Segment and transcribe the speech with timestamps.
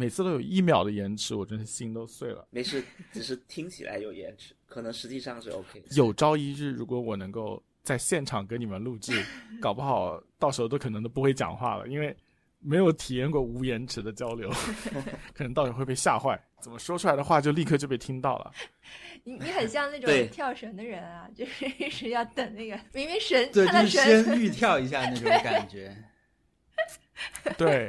[0.00, 2.48] 每次都有一秒的延迟，我真是心都碎了。
[2.48, 5.82] 没事，只是听起来有延迟，可能实际上是 OK。
[5.90, 9.22] 有朝一日，如果我能够在现场给你们录制，
[9.60, 12.16] 搞不好 到时候都可能都不会讲话了，因为
[12.60, 14.50] 没有体验过无延迟的交流，
[15.36, 16.42] 可能到时候会被吓坏。
[16.62, 18.50] 怎么说出来的话就立刻就被听到了？
[19.22, 25.94] 你你很像那种跳绳的人啊，就是一直要等那个明明绳对，看到就是先，预跳一下那种感觉。
[27.58, 27.86] 对，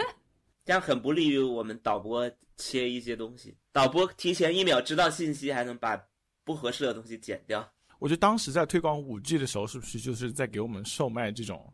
[0.63, 3.55] 这样很不利于我们导播切一些东西。
[3.71, 6.01] 导播提前一秒知道信息，还能把
[6.43, 7.67] 不合适的东西剪掉。
[7.99, 11.71] 我觉得当时在推广五 G 的时候，是不是就是在给我们售卖这种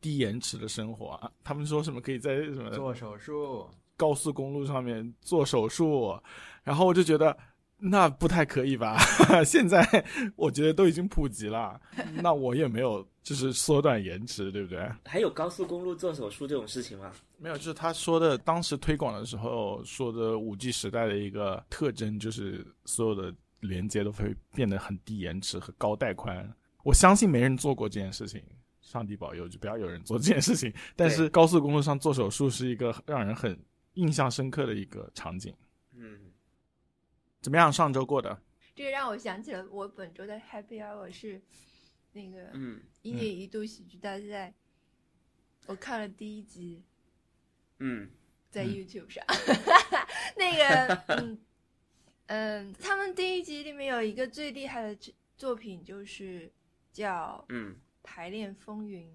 [0.00, 1.30] 低延迟的生活啊？
[1.42, 6.16] 他们说什么可以在什么做手术，高速公路上面做手术，
[6.62, 7.36] 然后我就觉得
[7.78, 8.98] 那不太可以吧？
[9.44, 11.80] 现在我觉得都已经普及了，
[12.22, 14.90] 那我也没有就是缩短延迟，对不对？
[15.04, 17.12] 还有高速公路做手术这种事情吗？
[17.38, 26.50] 没有，就是他说的，当时推广的时候说的五 G 时代的一个特征，就是所有的连接都会变得很低延迟和高带宽。
[26.82, 28.42] 我相信没人做过这件事情，
[28.80, 30.72] 上帝保佑，就不要有人做这件事情。
[30.94, 33.58] 但是高速公路上做手术是一个让人很
[33.94, 35.52] 印象深刻的一个场景。
[35.94, 36.18] 嗯，
[37.46, 37.72] 怎么样？
[37.72, 38.42] 上周过的？
[38.74, 41.40] 这个让我想起了我本周的 Happy Hour 是
[42.10, 44.52] 那个嗯一年一度喜剧大赛，
[45.66, 46.82] 我看了第一集，
[47.78, 48.10] 嗯
[48.50, 49.24] 在嗯 YouTube 上。
[50.36, 51.38] 那个， 嗯
[52.26, 56.52] 嗯，他们第一集里面有一个最厉害的作作品，就是
[56.92, 59.06] 叫《嗯排练风云》，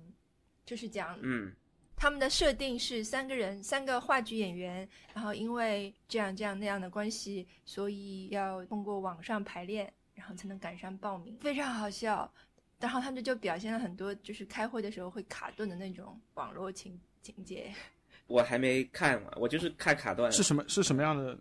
[0.65, 1.53] 就是讲嗯
[2.01, 12.33] 他们的设定是三个人，三个话剧演员，然后因为这样这样那样的关系，所以要通过网上排练，然后才能赶上报名，非常好笑。
[12.79, 17.71] 然后他们就表现了很多就是开会的时候会卡顿的那种网络情情节，
[18.25, 20.31] 我还没看完，我就是看卡段。
[20.31, 20.65] 是什么？
[20.67, 21.37] 是什么样的？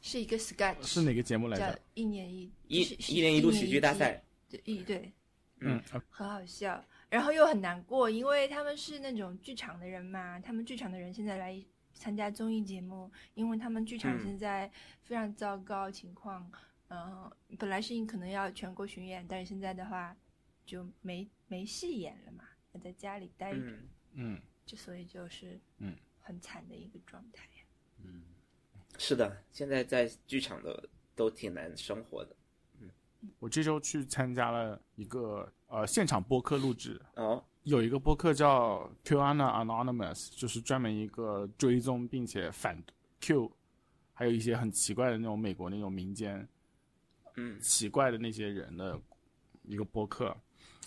[0.00, 1.78] 是一个 sketch，是哪个节目来着叫？
[1.94, 4.20] 一年一一一年一度喜剧大赛，
[4.50, 5.12] 对一对，
[5.60, 14.22] 嗯，很好笑，然后又很难过，因为他们是那种剧场的人嘛，他们剧场的人现在来参加综艺节目，因为他们剧场嗯。
[14.22, 14.70] 现在
[15.02, 16.50] 非常糟糕情况，
[16.88, 20.16] 嗯、本来是可能要全国巡演，但是现在的话
[20.64, 25.96] 就没没戏演了嘛，要在家里待着，嗯，嗯，就所以就是嗯。
[26.18, 27.48] 很惨的一个状态。
[28.02, 28.24] 嗯。
[28.98, 32.34] 是的，现在在剧场的都挺难生活的。
[33.38, 42.82] 我这周去参加了一个呃现场播客录制，哦，有一个播客叫 QAnon Anonymous，就是专门一个追踪并且反
[43.20, 43.50] Q，
[44.12, 46.48] 还有一些很奇怪的那种美国那种民间
[47.36, 47.58] 嗯。
[47.60, 49.00] 奇怪的那些人的
[49.62, 50.36] 一个播客，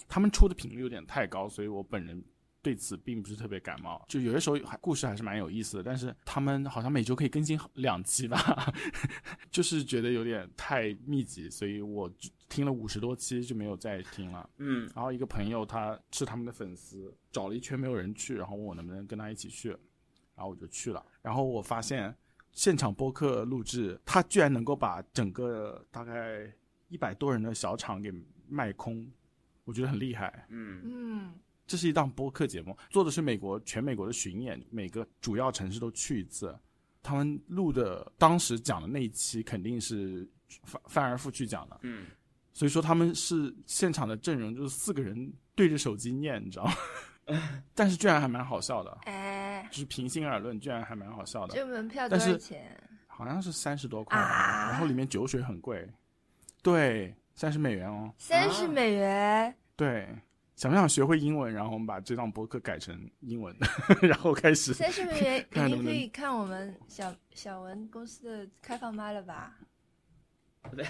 [0.07, 2.23] 他们出的频率有点太高，所以我本人
[2.61, 4.03] 对此并不是特别感冒。
[4.07, 8.73] 就有些时候还故事还是蛮有意思的，但是他们好像每周可以更新两期吧，
[9.49, 12.11] 就是觉得有点太密集，所以我
[12.47, 14.49] 听了五十多期就没有再听了。
[14.57, 21.05] 嗯然后一个朋友他是他们的粉丝，找了一圈没有人去，然后问我能不能跟他一起去，然后我就去了。
[21.21, 22.15] 然后我发现
[22.51, 26.51] 现场播客录制，他居然能够把整个大概
[26.87, 28.11] 一百多人的小场给
[28.47, 29.07] 卖空，
[29.63, 30.45] 我觉得很厉害。
[30.49, 31.33] 嗯嗯，
[31.69, 36.57] 这是一档播客节目，做的是美国全美国的巡演，每个主要城市都去一次。
[37.03, 40.27] 他们录的当时讲的那一期肯定是
[40.63, 42.07] 翻翻而复去讲的，嗯，
[42.53, 46.73] 所以说他们是现场的阵容，就是四个人对着手机念，你知道吗？
[47.75, 51.53] 但是居然还蛮好笑的，哎，就是平心而论，居然还蛮好笑的。
[51.53, 52.75] 这门票多少钱？
[53.05, 55.87] 好像是三十多块，啊然后里面酒水很贵，
[56.63, 58.11] 对，三十美元哦。
[58.17, 59.55] 三十美元。
[59.75, 60.09] 对，
[60.59, 61.53] 想不想学会英文？
[61.53, 63.55] 然后我们把这档博客改成英文，
[64.03, 64.73] 然后开始。
[64.73, 69.55] 三十美元看能不能已经可以看我们小小文公司的开放麦了吧？
[70.75, 70.85] 对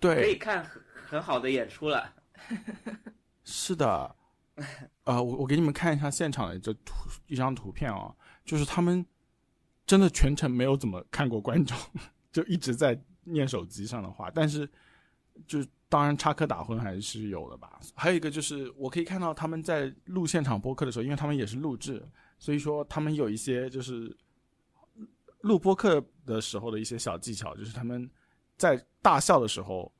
[0.00, 2.12] 对可以，看很很好的演出了。
[3.44, 4.16] 是的。
[5.04, 8.12] 呃，我我给你们看一下现场的这图一张图片哦，
[8.44, 9.06] 就是他们
[9.86, 11.78] 真的全程没有怎么看过观众，
[12.32, 14.68] 就一直在念手机上的话，但是
[15.46, 17.78] 就当然插科打诨还是有的吧。
[17.94, 22.02] 还有一个就是我可以看到他们在录现场播客的时候，因为他们也是录制，
[22.38, 24.16] 所以说他们有一些就是
[25.42, 28.08] 录播客的时候的一些小技巧，就是他们
[28.56, 29.92] 在大笑的时候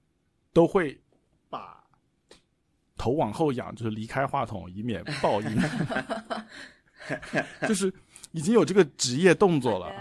[0.55, 0.99] 都会
[1.51, 1.85] 把
[2.97, 5.49] 头往后仰，就是离开话筒，以免爆音。
[7.69, 7.93] 就是
[8.31, 9.93] 已经有这个职业动作了，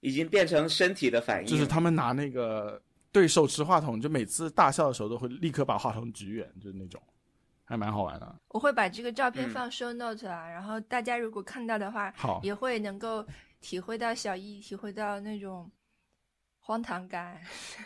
[0.00, 7.00] 已经变成身体的反应，就是他们拿那个对手持话筒，就每次大笑的时候都会立刻把话筒举远，就是那种，
[7.62, 8.34] 还蛮好玩的。
[8.48, 13.24] 我会把这个照片嗯放 show note 啊，然后大家如果看到的话，好，也会能够
[13.60, 15.70] 体会到小易，体会到那种
[16.58, 17.38] 荒唐感。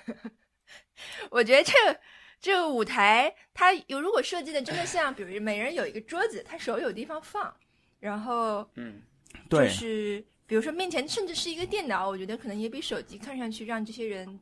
[1.31, 2.01] 我觉得这个
[2.41, 7.53] 这个舞台，它有如果设计的真的像，比如每人有一个桌子，他手有地方放，
[7.99, 9.03] 然后嗯，
[9.51, 14.39] 就对，是比如说面前甚至是一个电脑，我觉得可能也比手机看上去让这些人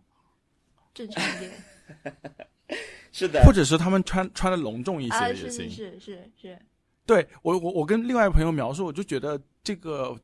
[0.95, 1.53] 正常一点
[3.13, 5.29] 是的或，者是他们穿穿的隆重一些啊！
[5.29, 5.69] 也行。
[5.69, 6.59] 是是是是是，
[7.07, 10.19] 对我我我跟另外一朋友描述，我就觉得这个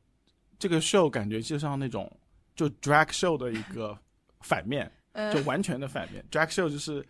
[0.57, 2.11] 这个 show 感觉就像那种
[2.55, 3.97] 就 drag show 的一个
[4.41, 6.25] 反面，呃 就，完全的反面。
[6.31, 7.05] drag show 就是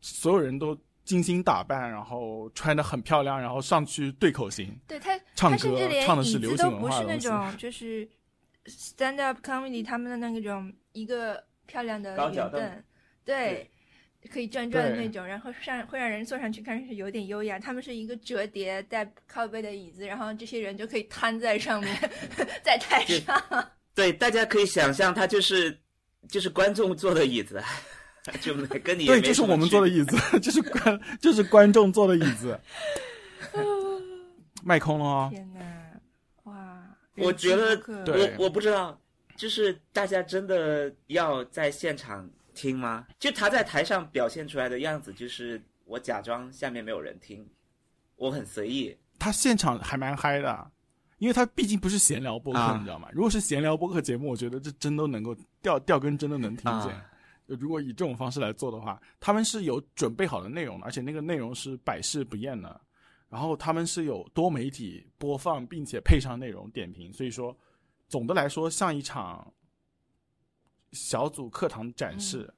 [0.00, 7.28] 所有人都精心打扮，然后穿的很漂亮，然后上去对口型，对他唱歌唱的是流行文不是那化的东西。
[7.28, 8.06] 种就是
[8.66, 12.84] stand up comedy 他们的那种一个漂亮的高脚凳圆凳，
[13.24, 13.68] 对。
[14.30, 17.58] 可以转转的那种，然后上会让人坐上去看上去有点优雅。
[17.58, 21.92] 他们是一个折叠带靠背的椅子，然后这些人就可以瘫在上面，
[22.62, 23.68] 在台上。
[23.96, 25.76] 对，大家可以想象，它就是
[26.28, 27.60] 就是观众坐的椅子，
[28.40, 32.56] 就跟你对，就是我们坐的椅子， 就是观就是观众坐的椅子。
[34.62, 35.60] 卖空了哦，天哪，
[36.44, 36.80] 哇！
[37.16, 37.76] 我觉得
[38.06, 39.01] 我我不知道，
[39.42, 43.04] 就是大家真的要在现场听吗？
[43.18, 47.44] 就他在台上表现出来的样子，就是我假装下面没有人听，
[48.14, 48.96] 我很随意。
[49.18, 50.70] 他现场还蛮嗨的，
[51.18, 53.08] 因为他毕竟不是闲聊播客，啊你知道吗？
[53.12, 56.94] 如果是闲聊播客节目，我觉得这真都能够掉掉根真的能听见。
[56.94, 57.04] 啊
[57.46, 62.80] 如果以这种方式来做的话，他们是有准备好的内容的，而且那个内容是百试不厌的。
[63.28, 67.56] 然后他们是有多媒体播放，并且配上内容点评，所以说
[68.12, 69.50] 总的来说像一场
[70.92, 72.52] 小组课堂展示。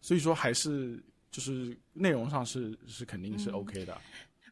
[0.00, 3.92] 所以说还是就是内容上是是肯定是嗯 OK 的。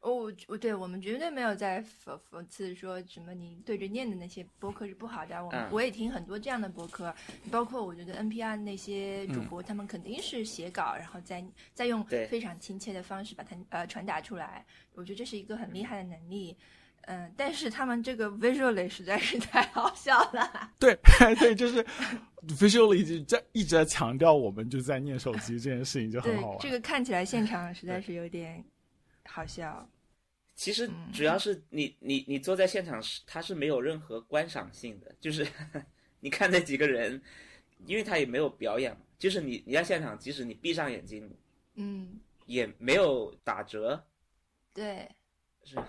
[0.02, 5.42] 哦，我我对我们绝对没有在讽讽刺说什么你对着念的那些播客是不好的。
[5.42, 7.14] 我们、嗯我也听很多这样的播客，
[7.50, 11.42] 包括我觉得 NPR 那些主嗯播，他们肯定是写稿，然后再
[11.72, 14.66] 再用非常亲切的方式把它呃传达出来。
[14.92, 16.52] 我觉得这是一个很厉害的能力。
[16.52, 16.56] 嗯，
[17.36, 20.72] 但是他们这个 visually 实在是太好笑了。
[20.78, 20.94] 对
[21.40, 21.82] 对，就是
[22.46, 28.62] visually 一直在一直在强调我们就在念手机这件事情就很好玩。，这个看起来现场实在是有点
[29.24, 29.88] 好笑。
[30.54, 35.46] 其实嗯主要是你你你坐在现场是它是没有任何观赏性的，就是
[36.20, 37.22] 你看那几个人，
[37.86, 41.30] 因为他也没有表演嘛，就是你你在现场，即使你闭上眼睛，
[41.76, 44.04] 嗯，也没有打折，
[44.74, 45.08] 对。
[45.64, 45.86] 是吧？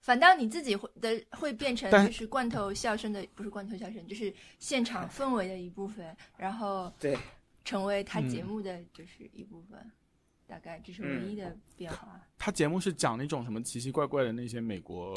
[0.00, 7.18] 反倒你自己会的会变成就是罐头笑声的，不是罐头笑声，就是现场氛围的一部分，然后对，
[7.64, 9.78] 成为他节嗯目的就是一部分，
[10.46, 12.20] 大概这是唯一的变化。
[12.38, 15.14] 他节目是讲那种什么奇奇怪怪的那些美国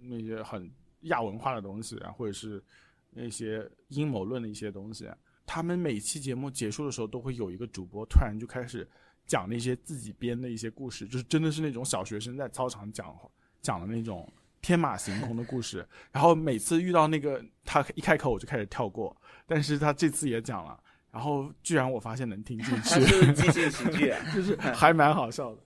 [0.00, 0.70] 那些很
[1.02, 2.62] 亚文化的东西啊，或者是
[3.10, 5.16] 那些阴谋论的一些东西啊。
[5.46, 8.86] 他们每期节目结束的时候，都会有一个主播突然就开始
[9.26, 13.16] 讲那些自己编的一些故事，就是真的是那种小学生在操场讲
[13.62, 14.30] 讲的那种
[14.60, 15.86] 天马行空的故事。
[16.12, 19.16] 然后每次遇到那个他一开口我就开始跳过，
[19.46, 20.78] 但是他这次也讲了，
[21.10, 23.06] 然后居然我发现能听进它去。
[23.06, 25.58] 是即兴喜剧啊， 就是还蛮好笑的。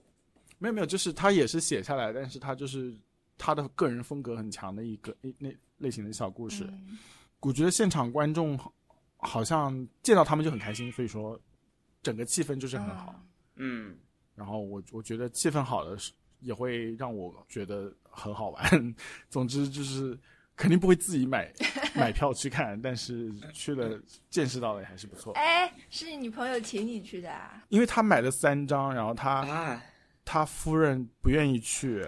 [0.59, 2.95] 没有没有，就是他也是写下来，但是他就是
[3.37, 6.63] 他的个人风格很强的一个一那类型的小故事。
[6.69, 6.97] 嗯
[7.39, 8.73] 我觉得现场观众好
[9.17, 11.39] 好像见到他们就很开心，所以说
[12.01, 13.13] 整个气氛就是很好。
[13.57, 13.95] 嗯，
[14.33, 18.95] 然后我我觉得气氛好的是也会让我觉得很好玩。
[19.29, 20.17] 总之就是
[20.55, 21.51] 肯定不会自己买
[21.95, 25.33] 买票去看，但是去了见识到了也还是不错。
[25.33, 27.63] 哎，是你朋友请你去的啊？
[27.69, 29.83] 因为他买了三张，然后他啊，
[30.25, 31.99] 他夫人不愿意去，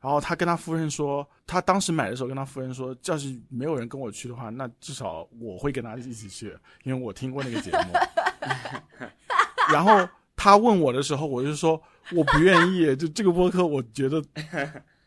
[0.00, 7.92] 然后他跟他夫人说，他当时买的时候跟他夫人说，要是没有人跟我去的话，那至少我会跟他一起去，因为我听过那个节目。
[9.72, 10.06] 然后
[10.36, 11.80] 他问我的时候，我就说
[12.12, 14.22] 我不愿意，就这个播客我觉得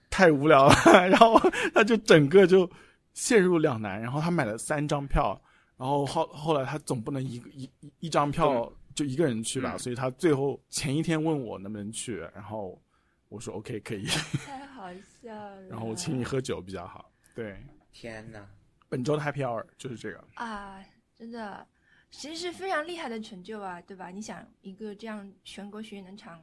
[0.09, 0.75] 太无聊了，
[1.09, 1.39] 然后
[1.73, 2.69] 他就整个就
[3.13, 5.39] 陷入两难，然后他买了三张票，
[5.77, 12.81] 然后后后来他总不能一个一一一张票就一个人去吧，嗯所以他最后前一天问我能不能去，然后
[13.29, 14.05] 我说 OK 可以，
[14.45, 14.89] 太 好
[15.21, 15.61] 笑了。
[15.67, 17.11] 然后我请你喝酒比较好。
[17.35, 17.61] 对，
[17.91, 18.43] 天哪！
[18.89, 20.23] 本周的 Happy Hour 就是这个。
[20.35, 21.67] 啊，真的，
[22.09, 24.09] 其实是非常厉害的成就啊，对吧？
[24.09, 26.41] 你想一个这样全国巡演的场，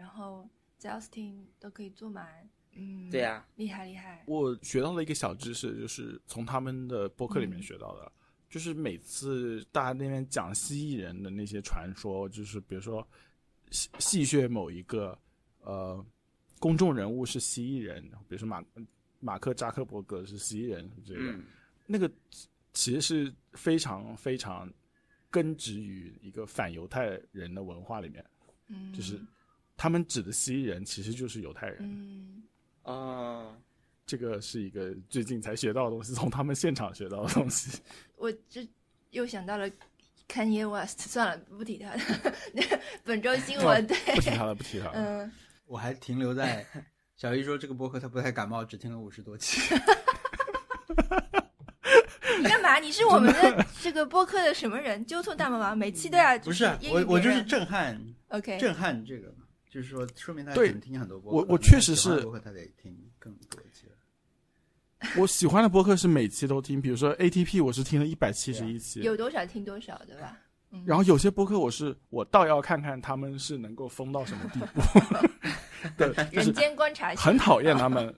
[0.00, 4.24] 然后在 Austin 都可以坐满，嗯，对啊，厉害厉害。
[4.26, 7.62] 我学到了一个小知识，就是从他们的播客里面嗯。
[7.62, 8.10] 学到的，
[8.48, 13.06] 就是每次大家那边讲蜥蜴人的那些传说，就是比如说
[13.70, 15.16] 戏戏谑某一个
[15.60, 16.02] 呃
[16.58, 18.64] 公众人物是蜥蜴人，比如说马
[19.20, 21.44] 马克扎克伯格是蜥蜴人之类的，嗯。
[21.86, 22.10] 那个
[22.72, 24.72] 其实是非常非常
[25.28, 28.24] 根植于一个反犹太人的文化里面，
[28.68, 29.20] 嗯，就是
[29.80, 31.78] 他们指的蜥蜴人其实就是犹太人。
[31.80, 32.42] 嗯，
[32.82, 33.56] 啊，
[34.04, 37.80] 这个是一个最近才学到的东西，从他们现场学到的东西。
[38.16, 38.68] 我这
[39.08, 39.66] 又想到了
[40.28, 42.00] Kanye West，算了，不提他了。
[43.04, 44.92] 本周新闻对，不提他了，不提他了。
[44.96, 45.32] 嗯，
[45.64, 46.66] 我还停留在
[47.16, 49.62] 小姨说这个播客他不太感冒，只听了五十多期。
[52.38, 52.78] 你干嘛？
[52.78, 55.02] 你是我们的这个播客的什么人？
[55.06, 61.38] 纠错大魔王，每期都要不是我，我就是震撼，OK，震撼这个嘛，就是说，说明他对听很多播客。
[61.38, 63.86] 我我确实是播客，他得听更多一些。
[65.18, 69.00] 我喜欢的播客是每期都听，比如说 ATP，我是听了一百七十一期。
[69.00, 70.36] 有多少听多少，对吧？
[70.72, 74.80] 嗯然后有些播客我是我倒要看看他们是能够疯到什么地步。
[75.96, 78.14] 对，人间观察型很讨厌他们。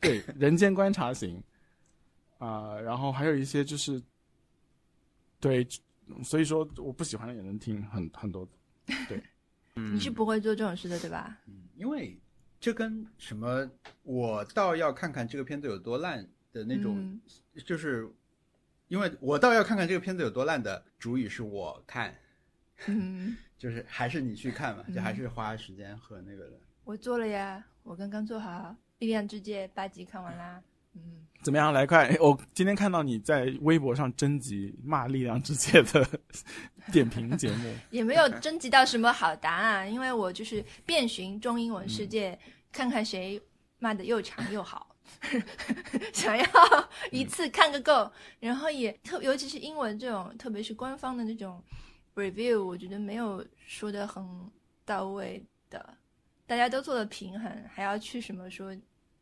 [0.00, 1.42] 对，人间观察型
[2.38, 4.00] 啊、然后还有一些就是，
[5.40, 5.66] 对，
[6.24, 8.48] 所以说我不喜欢的也能听很很多。
[9.94, 11.38] 你是不会做这种事的，对吧？
[11.46, 12.18] 嗯，因为
[12.60, 13.70] 这跟什么，
[14.02, 17.20] 我倒要看看这个片子有多烂的那种，嗯
[17.64, 18.08] 就是
[18.88, 22.16] 因为我倒要看看这个片子有多烂的主语是我看，
[22.86, 26.58] 嗯， 就是还是你去看嘛，就嗯还是花时间和那个的。
[26.84, 28.50] 我做了呀，我刚刚做好
[28.98, 30.62] 《力量之戒》八集看完啦。
[30.94, 31.72] 嗯，怎么样？
[31.72, 32.16] 来快！
[32.20, 36.20] 我今天看到你在微博上征集骂《力量之戒》的
[36.92, 42.38] 点评节目， 也没有征集到什么好答案，因为我就是遍寻中英文世界，
[42.72, 43.40] 看看谁
[43.78, 44.94] 骂的又长又好，
[46.12, 46.44] 想要
[47.10, 48.10] 一次看个够。
[48.40, 51.62] 然后也特，尤其是英文这种，特别是官方的那种
[52.14, 54.24] review，我觉得没有说的很
[54.84, 55.94] 到位的，
[56.46, 58.74] 大家都做了平衡，还要去什么说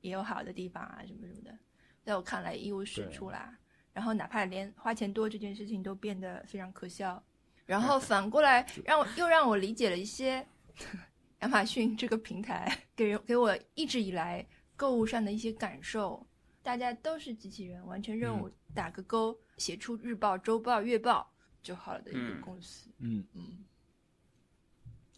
[0.06, 1.58] 也有好的地方啊，什么什么的，
[2.04, 3.58] 在我看来一无是处啦。
[3.92, 7.22] 然后哪怕连花钱多这件事情都变得非常可笑。
[7.64, 10.46] 然后反过来让我又让我理解了一些
[11.40, 14.46] 亚马逊这个平台给人给我一直以来
[14.76, 16.24] 购物上的一些感受。
[16.62, 21.28] 大家都是机器人，完成任务打个勾，写出日报、周报、月报
[21.62, 22.90] 就好了的一个嗯公司。
[22.98, 23.64] 嗯，嗯，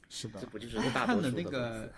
[0.09, 1.93] 是的这，不就是大看的多数的那个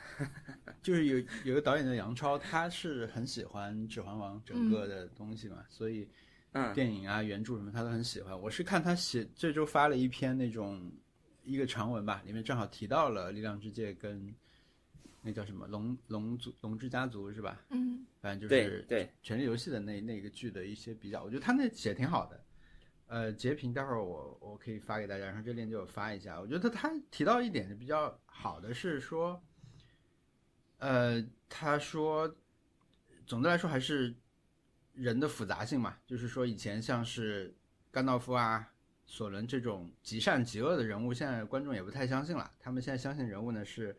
[0.83, 6.09] 就是有有个导演叫杨超，他是很喜欢《指环王》整个的东西嘛，所以
[6.53, 8.39] 嗯，电影啊、原著什么他都很喜欢。
[8.39, 10.91] 我是看他写这周发了一篇那种
[11.45, 14.35] 一个长文吧，里面正好提到了《力量之界》跟
[15.23, 17.63] 那叫什么龙龙族龙之家族是吧？
[17.71, 22.39] 嗯反正就对是对，《权力游戏》的那那个剧的一些比较，我觉得他那写挺好的。
[23.11, 26.41] 呃，截屏待会儿我我可以发给大家，然后这链接我发一下。
[26.41, 29.43] 我觉得他提到一点比较好的是说，
[30.79, 32.33] 呃，他说
[33.27, 34.15] 总的来说还是
[34.93, 37.53] 人的复杂性嘛，就是说以前像是
[37.91, 38.73] 甘道夫啊、
[39.07, 42.49] 索伦这种极善极恶的人物，现在观众也不太相信了。
[42.61, 43.93] 他们现在相信人物呢是《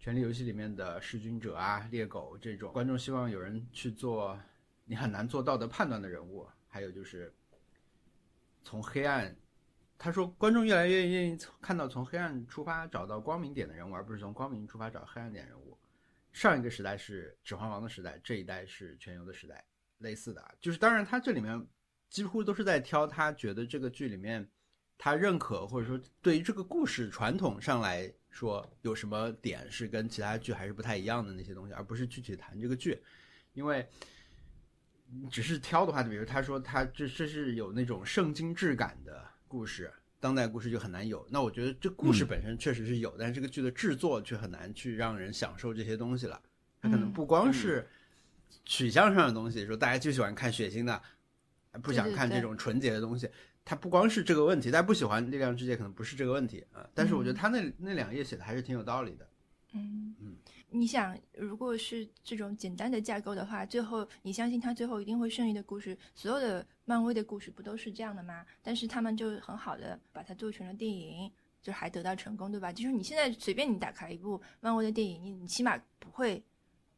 [0.00, 4.36] 权力游戏》里面的弑君者啊、猎狗这种，观众希望有人去做
[4.84, 6.44] 你很难做道德判断的人物。
[6.70, 7.32] 还有就是
[8.62, 9.34] 从黑暗，
[9.96, 15.78] 他说观众越来越愿意看到从黑暗出发找到光明点的人物，而不是从光明出发找黑暗点人物。
[16.32, 19.64] 上一个时代是《指环王》的时代，这一代是《全游》的时代，
[19.98, 20.54] 类似的啊。
[20.60, 21.66] 就是当然，他这里面
[22.10, 24.48] 几乎都是在挑他觉得这个剧里面
[24.98, 33.02] 他认可或者说对于这个故事传统上来说有什么点是跟其他剧还是不太一样的那些东西，而不是具体谈这个剧，
[33.54, 33.88] 因为。
[35.30, 41.26] 只是挑的话，就比如他说他这这是有那种圣经质感的故事，当代故事就很难有。
[41.30, 46.40] 那我觉得这故事本身确实是有，但是这个剧的制作却很难去让人享受这些东西了。
[46.80, 47.88] 它可能不光是
[48.64, 51.02] 取向上的东西，说大家就喜欢看血腥的，
[51.82, 53.28] 不想看这种纯洁的东西。
[53.64, 56.88] 它不光是这个问题，大家不喜欢《力量之戒》可能不是这个问题啊。
[56.94, 59.28] 但是我觉得他那那两页写的还是挺有道理的。
[59.74, 60.36] 嗯嗯，
[60.70, 68.44] 你想，如果是这种简单的架构的话，最后你相信他最后一定会胜利的故事，所有的漫威的故事不都是这样的吗？
[68.62, 71.30] 但是他们就很好的把它做成了电影，
[71.62, 72.72] 就还得到成功，对吧？
[72.72, 76.42] 就是你现在随便你打开一部漫威的电影，你你起码不会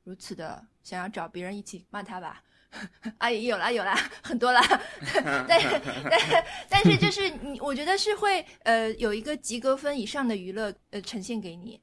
[0.05, 2.43] 如此的想要找别人一起骂他吧？
[3.19, 4.61] 啊，有啦有啦，很多啦，
[5.49, 5.61] 但
[6.09, 11.81] 但但是就是你，我觉得是会呃有一个及格分以上的娱乐呃呈现给你，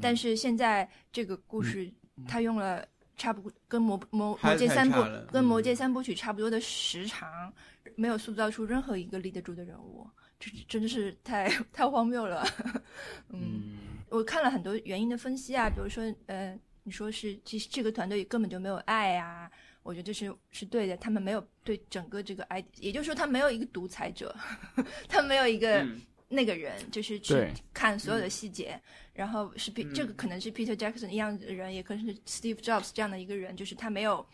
[0.00, 1.92] 但是现在这个故事
[2.26, 5.02] 他用了差不多跟魔魔魔戒三部
[5.32, 7.52] 跟魔嗯戒三部曲差不多的时长，
[7.96, 12.46] 没有塑造出任何一个立得住的人物，这真的是太 太荒谬了。
[13.30, 13.78] 嗯，嗯，
[14.10, 19.50] 我看了很多原因的分析啊，比如说呃，你说是其实这个团队根本就没有爱啊。
[19.84, 20.94] 我觉得这是是对的。
[20.98, 24.36] 他们没有对整个这个 I，也就是说，他没有一个独裁者，
[25.08, 28.80] 他没有一个嗯那个人，就是去看所有的细节。
[29.14, 29.92] 然后是 P，、嗯。
[29.94, 34.24] 这个可能是 Peter Jackson 一样的人，也可能是 Steve Jobs 这样的一个人，就是他没有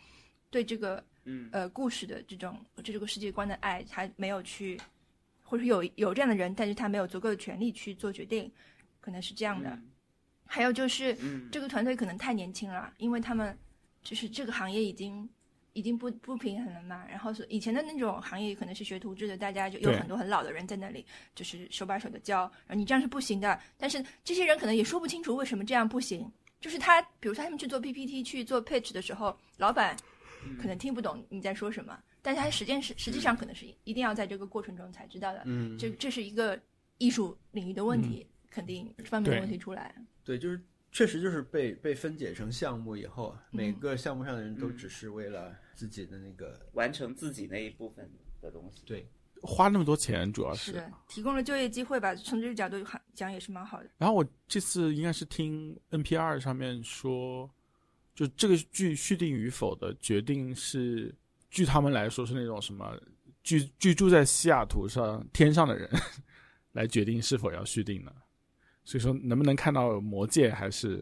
[0.49, 1.49] 对这个嗯。
[1.51, 4.79] 呃故事的这种对这个世界观的爱，他没有去，
[5.41, 8.51] 或者有有这样的人，但是他没有足够的权利去做决定，
[9.01, 9.69] 可能是这样的。
[9.69, 9.89] 嗯。
[10.45, 11.49] 还有就是嗯。
[11.51, 13.57] 这个团队可能太年轻了，因为他们
[14.03, 15.27] 就是这个行业已经
[15.75, 17.05] 已经不不平衡了嘛。
[17.07, 21.05] 然后是以前的那种行业可能是学徒制的，大家就有很多很老的人在那里，
[21.35, 23.59] 就是手把手的教，然后你这样是不行的。
[23.77, 26.31] 但是这些人可能也说不清楚为什么这样不行。
[26.61, 29.95] 就是他，比如说他们去做 PPT、去做 pitch 的时候，老板
[30.43, 35.43] 嗯可能听不懂你在说什么，但是他实践是实际上可能是一定要在这个过程中才知道的。
[35.45, 36.59] 嗯，这这是一个
[36.97, 39.93] 艺术领域的问题，肯定这方面的问题出来。
[40.23, 40.59] 对，就是
[40.91, 48.09] 确实就是被被分解成项目以后，每嗯个项目上的人都嗯只是为了自己的那个，完成自己那一部分
[48.41, 48.83] 的东西。
[48.85, 49.07] 对，
[49.41, 52.77] 花那么多钱，主要是的，提供了就业机会吧，从这个角度
[53.13, 53.89] 讲也是蛮好的。
[53.97, 57.49] 然后我这次应该是听 NPR 上面说，
[58.15, 61.13] 就这个剧续订与否的决定是，
[61.49, 62.97] 据他们来说是那种什么
[63.43, 65.89] 居居住在西雅图上天上的人
[66.73, 68.15] 来决定是否要续订的。
[68.83, 70.97] 所以说，能不能看到魔戒，还是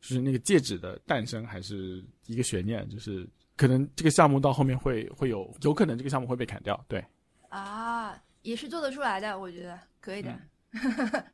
[0.00, 2.88] 就是那个戒指的诞生，还是一个悬念。
[2.88, 3.28] 就是
[3.60, 6.82] 可能这个项目到后面会会有，有可能这个项目会被砍掉。
[6.88, 7.04] 对，
[7.50, 10.40] 啊，也是做得出来的，我觉得可以的。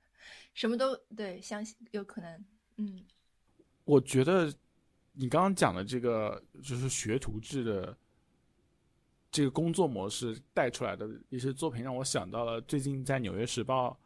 [0.52, 2.45] 什么都对，相信有可能。
[2.78, 3.04] 嗯
[3.85, 4.52] 我觉得
[5.12, 7.97] 你刚刚讲的这个就是学徒制的
[9.30, 13.97] 这个工作模式带出来的一些作品，让我想到了最近在《纽约时报》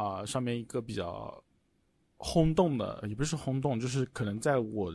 [0.00, 1.42] 啊、上面一个比较
[2.16, 4.94] 轰动的，也不是轰动，就是可能在我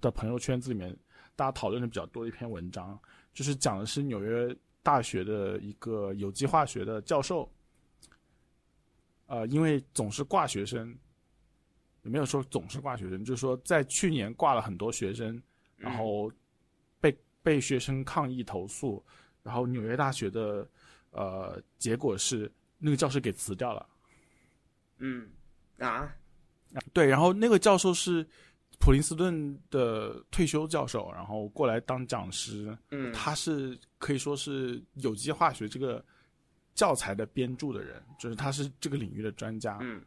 [0.00, 0.96] 的朋友圈子里面
[1.38, 2.98] 大家讨论的比较多的一篇文章，
[3.32, 4.52] 就是讲的是纽约
[4.82, 7.48] 大学的一个有机化学的教授，
[9.26, 10.92] 呃，因为总是挂学生，
[12.02, 15.40] 也没有说总是挂学生，就是说在去年挂了很多学生，
[15.76, 16.28] 然后
[17.00, 19.00] 被被学生抗议投诉，
[19.44, 20.68] 然后纽约大学的
[21.12, 23.88] 呃结果是那个教授给辞掉了。
[24.96, 25.30] 嗯。
[25.78, 26.12] 啊，
[26.92, 28.26] 对，然后那个教授是
[28.78, 32.76] 普林斯顿的退休教授，然后过来当讲师。
[32.90, 36.04] 嗯，他是可以说是有机化学这个
[36.74, 39.78] 教材的编著的人，就是他是这个领域的专家。
[39.80, 40.02] 嗯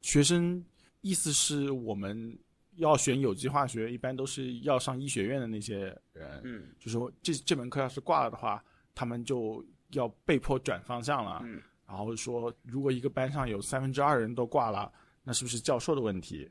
[0.00, 0.64] 学生
[1.02, 2.38] 意思是我们
[2.76, 11.40] 要选有机化学，一般都是要上医学院的那些人，嗯就是说这这门课要是挂了的话，他们就要被迫转方向了。
[11.44, 14.92] 嗯然后说，如果一个班上有三分之二人都挂了，
[15.24, 16.48] 那是不是教授的问题？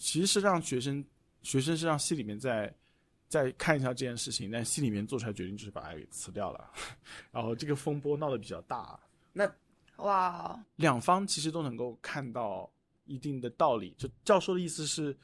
[0.00, 1.04] 其实是让学生，
[1.42, 2.74] 学生是让系里面再
[3.28, 6.70] 再看一下这件事情，但系里面做出来决定就是把它给辞掉了。
[7.30, 8.98] 然后这个风波闹得比较大，
[9.34, 9.44] 那
[9.98, 12.68] 哇哦，两方其实都能够看到
[13.04, 13.94] 一定的道理。
[13.98, 15.14] 就教授的意思是，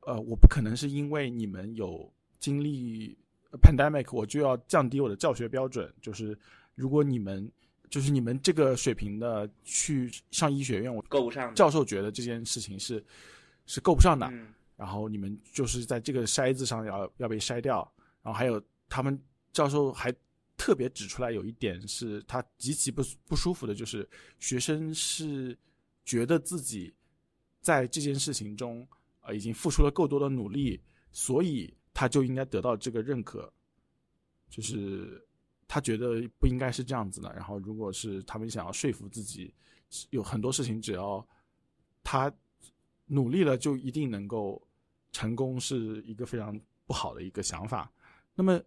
[0.00, 2.10] 呃，我不可能是因为你们有
[2.40, 3.14] 经历
[3.62, 5.92] pandemic，我就要降低我的教学标准。
[6.00, 6.36] 就是
[6.74, 7.52] 如果你们
[7.90, 11.54] 就是你们这个水平的去上医学院，我够不上。
[11.54, 13.04] 教授觉得这件事情是
[13.66, 17.90] 是够不上的，嗯然后你们就是在这个筛子上要要被筛掉，
[18.22, 19.16] 然后还有他们
[19.52, 20.12] 教授还
[20.56, 24.08] 特别指出来有一点是他极其不不舒服的，就是
[24.40, 25.56] 学生是
[26.04, 26.92] 觉得自己
[27.60, 28.86] 在这件事情中
[29.20, 30.80] 呃已经付出了够多的努力，
[31.12, 33.50] 所以他就应该得到这个认可，
[34.50, 35.24] 就是
[35.68, 37.32] 他觉得不应该是这样子的。
[37.32, 39.54] 然后如果是他们想要说服自己，
[40.10, 41.24] 有很多事情只要
[42.02, 42.32] 他
[43.06, 44.60] 努力了，就一定能够
[45.12, 47.90] 成功，是一个非常不好的一个想法。
[48.34, 48.60] 那么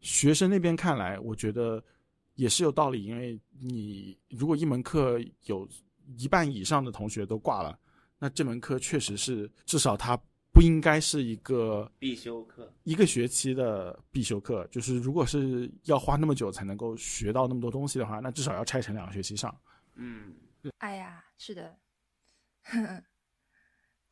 [0.00, 1.82] 学生那边看来，我觉得
[2.34, 5.68] 也是有道理，因为你如果一门课有
[6.18, 7.78] 一半以上的同学都挂了，
[8.18, 10.16] 那这门课确实是至少它
[10.52, 12.72] 不应该是一个必修课。
[12.84, 14.66] 一个学期的必修课。
[14.70, 19.54] 就是如果是要花那么久才能够学到那么多东西的话，那至少要拆成两个学期上。
[19.94, 20.34] 嗯
[20.78, 21.76] 哎呀，是的，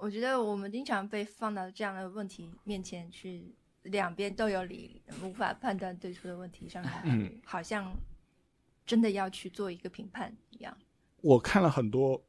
[0.02, 7.94] 我觉得我们经常被放到这样的问题面前去，两边都有理，无法判断对错的问题上面，嗯好像
[8.84, 10.76] 真的要去做一个评判一样。
[11.20, 12.20] 我看了很多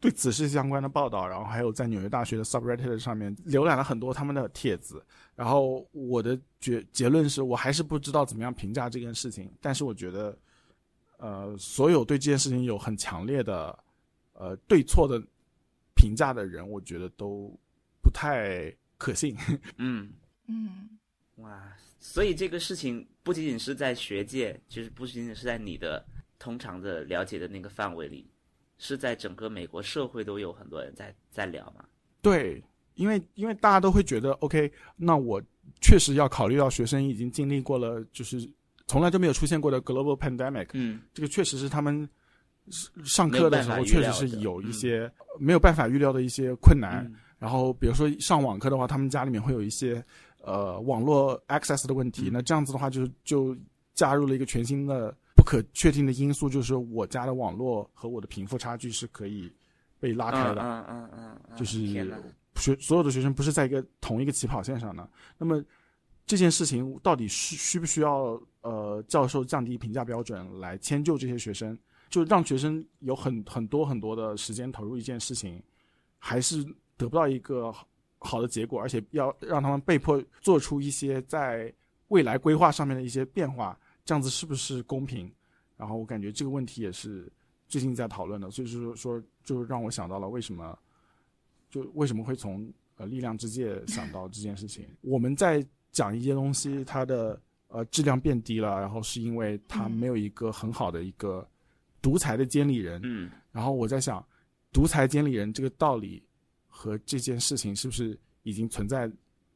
[0.00, 5.00] 对此事相关的报道，然后还有在纽约大学的 subreddit 上面浏览了很多他们的帖子，
[5.36, 10.36] 然后我的结结论是我还是不知道怎么样评价这件事情，但是我觉得，
[11.18, 13.78] 呃，所有对这件事情有很强烈的
[14.32, 15.24] 呃对错的
[16.04, 17.58] 评价的人，我觉得都
[18.02, 19.34] 不太可信。
[19.78, 20.12] 嗯
[20.48, 20.90] 嗯，
[21.36, 26.04] 哇，所以这个事情不仅仅是在学界，就是不仅仅是在你的
[26.38, 28.28] 通常的了解的那个范围里，
[28.76, 31.82] 是在整个美国社会都有很多人在在聊嘛。
[32.20, 32.62] 对，
[32.96, 35.42] 因为因为大家都会觉得，OK，那我
[35.80, 38.46] 确实要考虑到学生已经经历过了，就是
[38.86, 42.06] 从来就没有出现过的 global pandemic，嗯这个确实是他们
[43.04, 47.04] 上课的时候确实是有一些没有办法预料的一些困难。
[47.04, 50.02] 嗯然后比如说上网课的话，他们家里面会有一些
[50.40, 53.54] 呃网络 access 的问题，嗯那这样子的话就就
[53.92, 59.52] 加入了一个全新的不可确定的因素，就是我家的网络和我的贫富差距是可以
[60.00, 60.62] 被拉开的。
[60.62, 61.78] 嗯嗯嗯嗯，就是
[62.54, 65.06] 学所有的学生不是在一个同一个起跑线上的。
[65.36, 65.62] 那么
[66.24, 71.76] 这件事情到底需需不需要呃教授降低评价标准来迁就这些学生，
[72.14, 75.60] 就让学生有很很多很多的时间投入一件事情，
[76.16, 76.64] 还是
[76.96, 77.88] 得不到一个好
[78.20, 81.74] 好的结果，而且要让他们被迫做出一些在
[82.10, 85.28] 未来规划上面的一些变化，这样子是不是公平？
[85.76, 87.28] 然后我感觉这个问题也是
[87.66, 90.78] 最近在讨论的，所以就是说，就让我想到了为什么，
[91.68, 94.86] 就为什么会从呃力量之界想到这件事情。
[95.02, 101.44] 我们在讲一些东西，它的呃质量变低了，然后是因为它嗯没有一个很好的一个
[102.04, 103.00] 独裁的监理人。
[103.02, 104.22] 嗯然后我在想，
[104.72, 106.22] 独裁监理人这个道理
[106.68, 109.10] 和这件事情是不是已经存在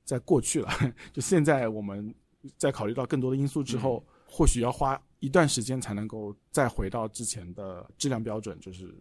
[0.04, 0.70] 在过去了？
[1.12, 2.14] 就现在我们
[2.56, 8.94] 在考虑到更多的因素之后，或许要花一段时间才能够再回到之前的质量标准，就是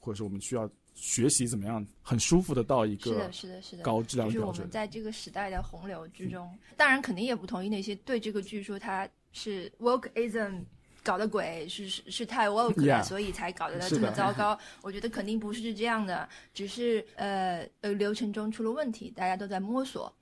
[0.00, 3.82] 或者是我们需要学习怎么样很舒服的到一个是的，是的，是的。
[3.84, 4.68] 高质量就是我们。
[4.68, 10.64] 在这个时代的洪流之中，当然肯定也不同意那些对这个剧说它是 wokeism
[11.04, 14.58] 搞的鬼，是是是太 woke 了 Yeah，所以才搞得这么糟糕。
[14.82, 20.12] 我觉得肯定不是这样的，只是呃呃流程中出了问题，大家都在摸索，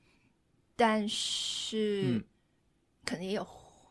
[0.76, 2.24] 但是、嗯。
[3.04, 3.44] 肯定也有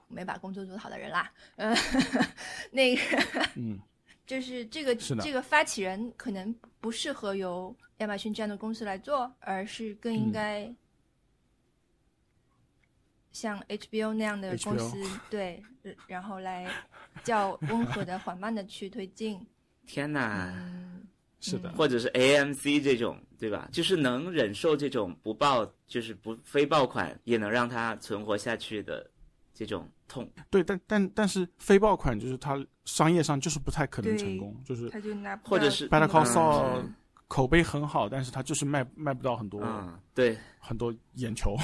[0.07, 1.29] 没把工作做好的人啦。
[1.57, 1.75] 呃，
[2.71, 3.01] 那个
[3.55, 3.77] 嗯，
[4.25, 10.31] 就是这个是这个发起人可能不适合由亚马逊这样的公司来做，而是更应嗯。
[10.31, 10.73] 该
[13.33, 15.70] 像 HBO 那样的公 HBO 司对，呃
[16.07, 16.67] 然后来
[17.23, 19.39] 较温和的、缓慢的去推进。
[19.85, 20.53] 天哪！
[20.55, 21.03] 嗯，
[21.39, 23.67] 是的，或者是 AMC 这种，对吧？
[23.71, 29.09] 就是能忍受这种不爆，就是不非爆款也能让它存活下去的
[29.53, 30.29] 这种痛。
[30.49, 36.83] 对，但但但是非爆款就是它商业上就是不太可能成功，就是它就拿不或者是 Better Call 嗯 Saul
[37.27, 41.57] 口碑很好，但是它就是卖卖不到很多、嗯，对，很多眼球。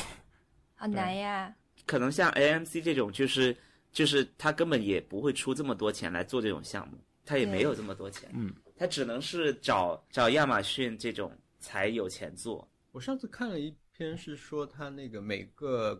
[0.75, 1.53] 好难呀。
[1.85, 3.55] 可能像 AMC 这种，就是
[3.97, 12.69] 就是他根本也不会出这么多钱来做这种项目，他也没有这么多钱，嗯，他只能是找找亚马逊这种才有钱做。
[12.91, 15.99] 我上次看了一篇是说他那个每个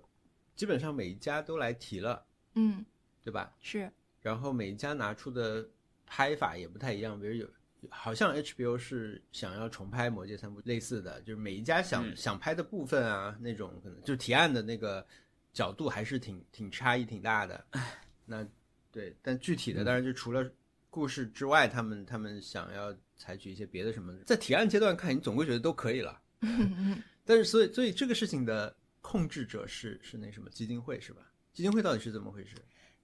[0.56, 2.86] 基本上每一家都来提了，嗯，
[3.24, 3.52] 对吧？
[3.60, 3.92] 是。
[4.22, 5.68] 然后每一家拿出的
[6.06, 7.50] 拍法也不太一样，比如有
[7.90, 12.16] 好像 HBO 是想要重拍《魔戒》三部类似的，就是每一家想、嗯。
[12.16, 15.04] 想拍的部分啊，那种可能就是提案的那个
[15.54, 17.66] 角度还是挺挺差异挺大的。
[18.26, 18.46] 那
[18.92, 20.50] 对，但具体的当然就除了
[20.90, 26.20] 故事之外，他们他们想要采取一些别的什么，在提案阶段看，你总归觉得都可以了。
[27.26, 31.22] 但是所以所以这个事情的控制者是是那什么基金会是吧？
[31.54, 32.56] 基金会到底是怎么回事？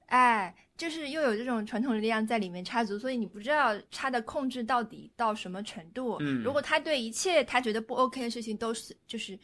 [0.07, 6.17] 哎，就是又有这种传统力量在里面插足，所以你不知道他的控制到底到什么程度。
[6.19, 9.37] 嗯如果他对一切他觉得不 OK 的事情都是就是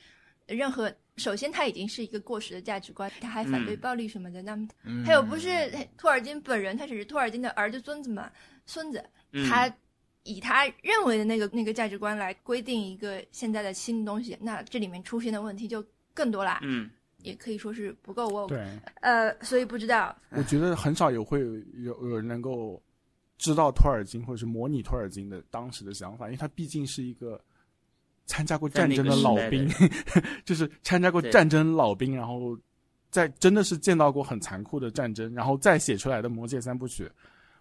[0.45, 3.79] 任何，首先他已经是一个过时的价值观，他还反对嗯。
[3.81, 4.67] 暴力什么的，那么
[5.05, 5.49] 还有不是
[5.97, 8.31] 托尔金本人，他只是托尔金的儿子、孙子嘛，
[8.65, 9.03] 孙子，
[9.33, 9.71] 嗯、他
[10.23, 16.89] 以他认为的那个那个价值观来规定一个现在的新东西，那这里面出现的问题就更多啦，嗯，
[17.23, 18.49] 也可以说是不够 woke。
[18.49, 18.67] 对，
[19.01, 22.81] 呃，所以不知道，我觉得很少有会有有有人能够
[23.37, 27.41] 知道托尔金或者是模拟托尔金的当时的想法，因为他毕竟是一个
[28.29, 29.67] 参加过战争的老兵，
[30.45, 32.55] 就是参加过战争老兵，然后
[33.09, 37.05] 在真的是见到过很残酷的战争，然后再写出来的《魔戒三部曲》，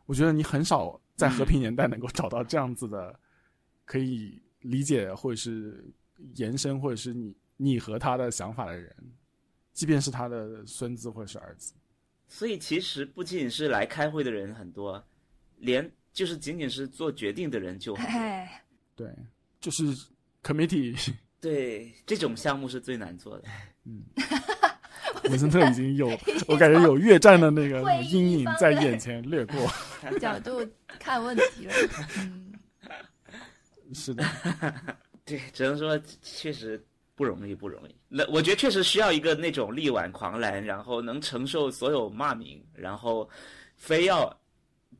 [0.04, 3.18] 我觉得你很少在和平年代能够找到这样子的
[3.86, 5.82] 可以理解或者是
[6.34, 8.94] 延伸或者是你你和他的想法的人，
[9.72, 11.72] 即便是他的孙子或者是儿子。
[12.26, 15.02] 所以其实不仅仅是来开会的人很多，
[15.56, 18.12] 连就是仅仅是做决定的人就很多。
[18.12, 18.62] 哎，
[18.94, 19.10] 对，
[19.62, 19.84] 就是
[20.42, 20.96] committee，
[21.40, 23.44] 对，这种项目是最难做的。
[23.84, 24.02] 嗯
[25.24, 26.08] 文森特已经有，
[26.46, 29.56] 我感觉有越战的那个阴影在眼前掠过。
[30.20, 30.66] 角度
[30.98, 31.74] 看问题了，
[32.18, 32.54] 嗯，
[33.94, 34.24] 是的，
[35.24, 36.82] 对，只能说确实
[37.14, 37.94] 不容易，不容易。
[38.08, 43.28] 那我觉得确实需要一个那种力挽狂澜，然后能承受所有骂名，然后
[43.76, 44.34] 非要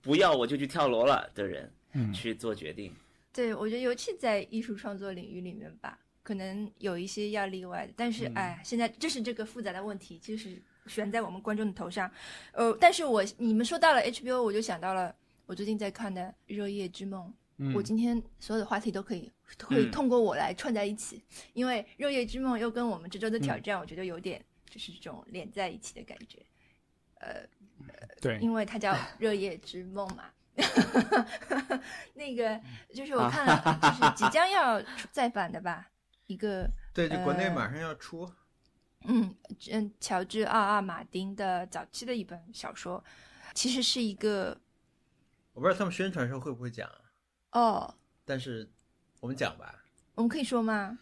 [0.03, 2.93] 不要我就去跳楼了的人嗯，去做决定。
[3.33, 12.11] 对，我觉得尤其在艺术创作领域里面吧，可能有一些要例外的，但是、嗯哎，现在这是这个复杂的问题，就是悬在我们观众的头上。
[12.53, 15.15] 呃，但是我你们说到了 HBO，我就想到了
[15.47, 17.29] 我最近在看的《热夜之梦》。
[17.61, 21.21] 嗯我今天所有的话题都可以可以嗯通过我来串在一起，
[21.55, 26.39] 因为《热夜之梦》又跟我们这周的嗯挑战，我觉得有点就是这种连在一起的感觉。
[27.21, 27.45] 呃
[28.21, 30.31] 对，因为它叫《热夜之梦》嘛。
[32.15, 32.61] 那个
[32.95, 35.89] 就是我看了，就是即将要再版的吧，
[36.27, 38.31] 一个 对，就国内呃马上要出，
[39.05, 39.35] 嗯
[39.71, 43.03] 嗯，乔治奥尔马丁的早期的一本小说，
[43.55, 44.59] 其实是一个
[45.53, 46.91] 我不知道他们宣传时候会不会讲，
[47.53, 47.95] 哦，
[48.25, 48.69] 但是
[49.21, 50.99] 我们讲吧，我们可以说吗？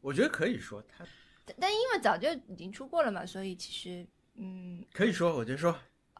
[0.00, 1.04] 我觉得可以说，他
[1.44, 5.76] 但但因为早就已经出过了嘛，所以其实嗯可以说，我就说，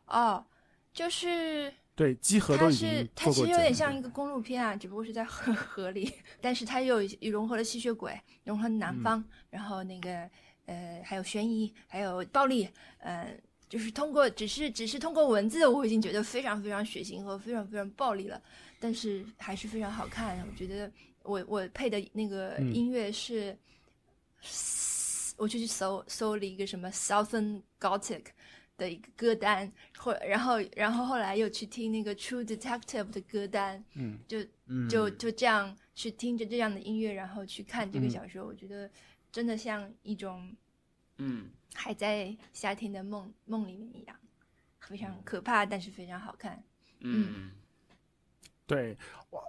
[0.06, 0.44] 哦，
[0.92, 7.00] 就是对，集合都它已经是它其实有点像一个公路片啊，只不过是在河河里，但是它又
[7.32, 10.28] 融合了吸血鬼，融合了南方，然后那个
[10.66, 13.34] 呃还有悬疑，还有暴力，呃，
[13.66, 18.38] 就是通过只是只是通过文字，我已经觉得非常非常血腥和非常非常暴力了，
[18.78, 20.46] 但是还是非常好看。
[20.46, 23.56] 我觉得我我配的那个嗯音乐是，
[25.38, 28.24] 我就去搜搜了一个什么 Southern Gothic。
[28.76, 38.90] 的一个歌单，或然后然后后来又去听那个 True Detective 的歌单，嗯，就嗯，就就这样去听着这样的音乐，然后去看这个嗯小说，我觉得
[39.32, 40.54] 真的像一种
[41.18, 44.16] 嗯，还在夏天的梦梦里面一样，
[44.80, 46.62] 非常可怕，但是非常好看。
[47.00, 47.50] 嗯，
[48.66, 48.96] 对，
[49.30, 49.42] 哇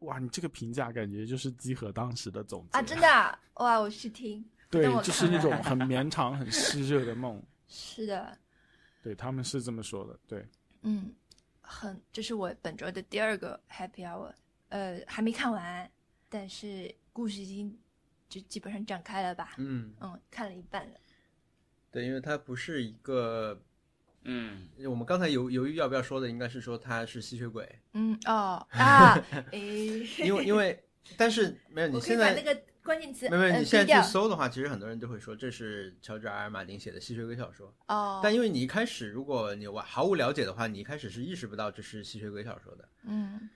[0.00, 3.78] 哇，你这个评价感觉就是集合当时的总结啊，真的啊 哇！
[3.78, 7.42] 我去听，对，就是那种 很绵长、很湿热的梦。
[7.74, 8.38] 是的，
[9.02, 10.16] 对，他们是这么说的。
[10.28, 10.46] 对，
[10.82, 11.12] 嗯，
[11.60, 14.32] 很，这是我本周的第二个 Happy Hour，
[14.68, 15.90] 呃，还没看完，
[16.28, 17.76] 但是故事已经
[18.28, 20.94] 就基本上展开了吧，嗯，嗯，看了一半了。
[21.90, 23.60] 对，因为它不是一个，
[24.22, 29.14] 嗯，我们刚才犹犹豫要不要说的，应该是说他是吸血鬼，嗯哦 啊，
[29.50, 30.80] 诶，因为因为，
[31.16, 37.74] 但是没有，你现在那个关键词没有没有，呃你现在去搜的话，其实很多人都会说这是乔治·阿尔马丁写的吸血鬼小说。
[37.88, 42.88] 哦，但因为你一开始，如果你完毫无了解的话，你一开始是意识不到这是吸血鬼小说的。
[43.04, 43.48] 嗯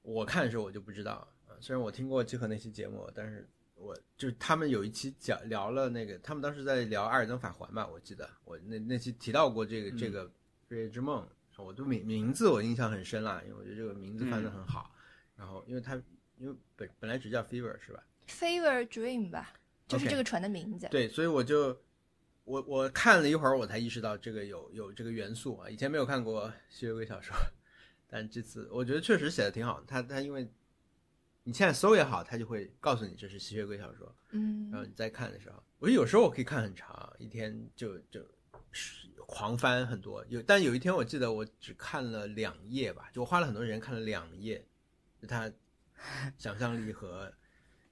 [0.00, 10.26] 我看的时候我就不知道啊，虽然我听过集合那期节目，但是我就是他们有一期讲聊了那个，他们当时在聊《阿尔登法环》吧，我记得我那那期提到过这个、这个
[10.68, 11.28] 《日夜之梦》，
[11.62, 14.90] 我对名名字我印象很深啦，因为我觉得这个名字翻得很好。
[15.36, 15.94] 然后因为它
[16.38, 18.02] 因为本本来只叫 Fever 是吧？
[18.40, 19.52] ，Fever Dream 吧，
[19.86, 20.88] 就是这个船的名字。
[20.90, 21.78] 对，所以我就
[22.44, 27.36] 我我看了一会儿，我才意识到这个有有这个元素啊，以前没有看过吸血鬼小说，
[28.08, 29.82] 但这次我觉得确实写的挺好。
[29.86, 30.50] 他他因为
[31.44, 38.20] 你现在搜也好，他就会告诉你这是吸血鬼小说，嗯然后嗯你再看的时候，我有时候我可以看很长，一天就就
[39.26, 40.24] 狂翻很多。
[40.28, 44.64] 有但有一天我记得我只看了两页吧，就我花了很多时间看了两页，
[45.20, 45.50] 就他
[46.36, 47.32] 想象力和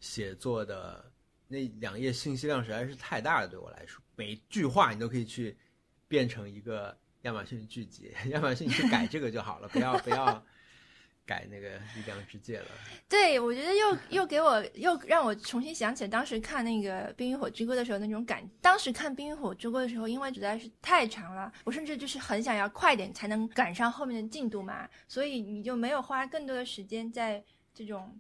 [0.01, 1.13] 写作的
[1.47, 5.57] 那两页信息量实在是太大了，对我来说，每一句话你都可以去
[6.09, 10.43] 变成一个亚马逊剧集， 亚马逊你去改这个就好了， 不要不要
[11.27, 12.67] 改那个力量之戒了。
[13.09, 18.49] 对，我觉得又又给我又让我重新想起了当时看那个《冰与火之歌》的时候那种感。
[18.61, 28.19] 当时看《冰与火之歌》的时候，因为实在是太长了，我甚至就是很想要快点才能赶上后面的进度嘛，所以你就没有花更多的时间在这种。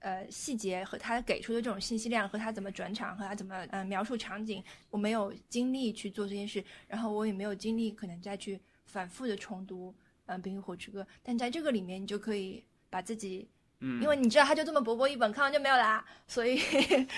[0.00, 9.94] 呃，细节和他给出的这种信息量，和他怎么转场，和他怎么呃描述场景，我没有精力去做这件事，然后我也没有精力可能再去反复的重读
[10.26, 13.48] 嗯《冰与火之歌》，但在这个里面，你就可以把自己
[13.80, 16.60] 嗯，因为你知道他就这么薄薄一本，看完就没有啦，所以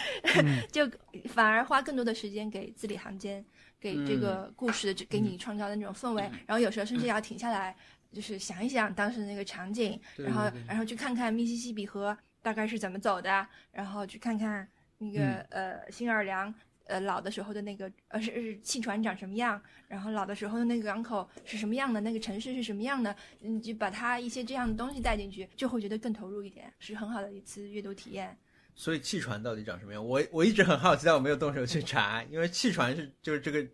[0.73, 0.91] 就
[1.29, 3.45] 反而花更多的时间给字里行间，
[3.79, 7.77] 给这个故事的这给你创造的那种氛围，然后有时候甚至要停下来，
[8.13, 16.55] 就是想一想当时的那个场景，对然后然后去看看密西西比河大概是怎么走的，然后去看看那个、呃新奥尔良。
[16.87, 28.37] 呃，老的时候的那个呃是是汽船长什么样，然后老的时候的那个港口是什么样的，那个城市是什么样的，你就把它一些这样的东西带进去，就会觉得更投入一点，是很好的一次阅读体验。
[28.75, 30.05] 所以汽船到底长什么样？
[30.05, 33.65] 我我一直很好奇，但我没有动手去查，因为汽船是就是这个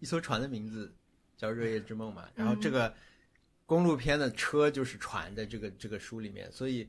[0.00, 0.92] 一艘船的名字
[1.36, 2.92] 叫《热夜之梦》嘛，然后这个
[3.64, 6.88] 公路片的车就是船的这个这个书里面，所以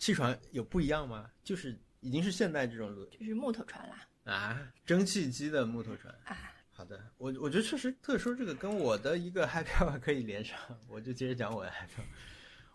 [0.00, 1.30] 汽船有不一样吗？
[1.44, 4.08] 就是已经是现代这种轮就是木头船啦。
[4.24, 6.36] 啊，蒸汽机的木头船啊。
[6.72, 10.58] 好的，我我觉得确实特殊这个跟我的一个 happy hour 可以连上，
[10.88, 12.04] 我就接着讲我的 happy hour。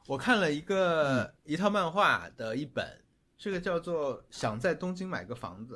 [0.06, 2.88] 我看了一个、一套漫画的一本，
[3.36, 5.76] 这个叫做《想在东京买个房子》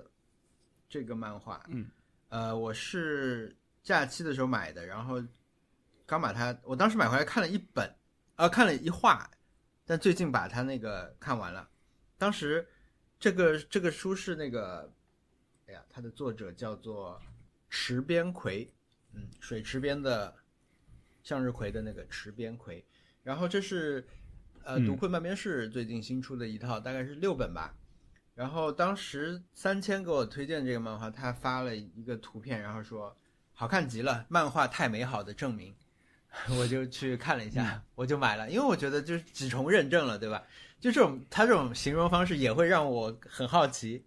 [0.88, 1.90] 这个漫画，嗯，
[2.28, 5.20] 呃，我是假期的时候买的，然后
[6.06, 7.92] 刚把它，我当时买回来看了一本，
[8.36, 9.28] 啊、看了一话，
[9.90, 11.68] 但最近把他那个看完了。
[12.16, 12.64] 当时
[13.20, 14.88] 这个这个书是那个，
[15.66, 17.20] 哎呀，它的作者叫做
[17.72, 18.72] 池边葵，
[19.14, 20.32] 嗯，水池边的
[21.24, 22.86] 向日葵的那个池边葵。
[23.24, 24.08] 然后这是
[24.64, 27.76] 呃嗯读困半边市最近新出的一套，大概是六本吧。
[28.36, 33.18] 然后当时三千给我推荐这个漫画，他发了一个图片，然后说
[33.56, 35.76] 好看极了，漫画太美好的证明。
[36.58, 40.42] 我就去看了一下，我就买了，因为我觉得就是几重认证了，对吧？
[40.80, 44.06] 就这种他这种形容方式也会让我很好奇。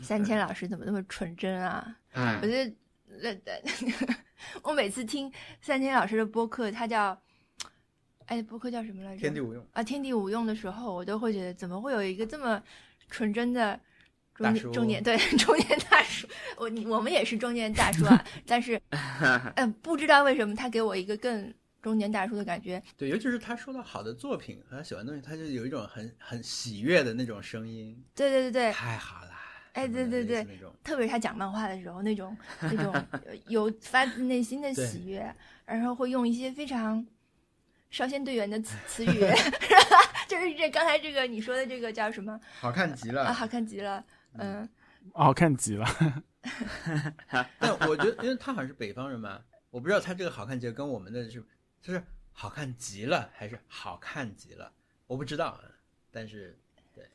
[0.00, 1.96] 三千老师怎么那么纯真啊？
[2.14, 2.74] 嗯我觉得，
[3.20, 4.16] 那
[4.62, 5.30] 我每次听
[5.60, 7.20] 三千老师的播客，他叫，
[8.26, 9.20] 哎，播客叫什么来着？
[9.20, 12.62] 天地无用，啊，天地无用的时候，我都会觉得怎么会有一个这么
[13.10, 13.78] 纯真的
[14.72, 16.26] 中年对 中年大叔？
[16.56, 18.80] 我你我们也是中年大叔啊，但是，
[19.56, 22.82] 嗯、不知道为什么他给我一个更中年大叔的感觉。
[22.96, 29.30] 对，尤其是他说到好的作品和他喜欢的东西，他就有一种很很喜悦的那种声音，对对对对，太好了。
[29.72, 37.04] 哎对对对那种特别是他讲漫画的时候，那种 那种呃有发自内心的喜悦，然后会用一些非常
[37.90, 39.20] 少先队员的词词语，
[40.28, 43.24] 就是这刚才这个你说的这个叫什么好看极了。
[43.24, 43.32] 啊？
[43.32, 44.68] 好看极了，嗯，
[45.14, 45.86] 好，看极了。
[47.58, 49.40] 但我觉得，因为他好像是北方人嘛，
[49.70, 51.42] 我不知道他这个好看极了跟我们的是，
[51.82, 54.72] 他是好看极了还是好看极了，
[55.06, 55.60] 我不知道。
[56.10, 56.58] 但是
[56.94, 57.08] 对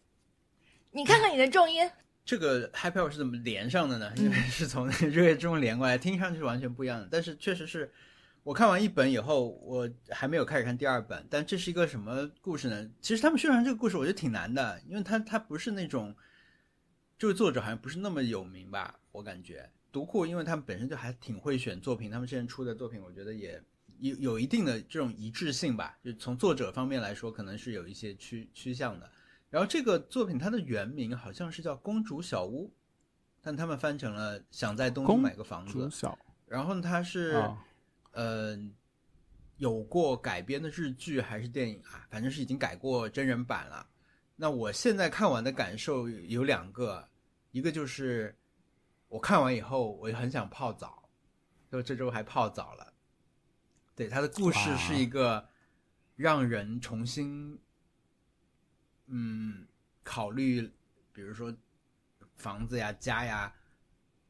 [0.91, 1.89] 你看看你的重音，
[2.25, 4.11] 这个 Happy Hour 是怎么连上的呢？
[4.17, 7.07] 嗯因为是从热月中连过来，听上去是完全不一样的。
[7.11, 7.91] 但是确实是
[8.43, 11.25] 我看完一本以后，我还没有开始看第二本。
[11.29, 12.89] 但这是一个什么故事呢？
[13.01, 16.15] 其实他们宣传这个故事，我觉得挺难的，因为他他不是那种
[17.17, 23.61] 这位作者好像不是那么有名吧，我感觉读库，因为他们本身就还挺会选作品，他们之前出的作品，我觉得也
[23.99, 29.09] 有有一定的这种一致性吧，就从作者方面来说，可能是有一些趋趋向的。
[29.49, 32.67] 然后这个作品它的原名好像是叫《公主小屋》，
[33.41, 35.87] 但他们翻成了《想在东京买个房子》。
[35.89, 37.57] 小然后呢，它是、啊，
[38.11, 38.57] 呃
[39.57, 42.05] 有过改编的日剧还是电影啊？
[42.09, 43.87] 反正是已经改过真人版了。
[44.35, 47.07] 那我现在看完的感受有两个，
[47.51, 48.35] 一个就是
[49.07, 51.09] 我看完以后，我很想泡澡，
[51.71, 52.93] 就这周还泡澡了。
[53.97, 55.49] 对，他的故事是一个
[56.15, 57.59] 让人重新
[59.07, 59.67] 嗯
[60.03, 60.71] 考虑，
[61.11, 61.51] 比如说
[62.35, 63.51] 房子呀、家呀，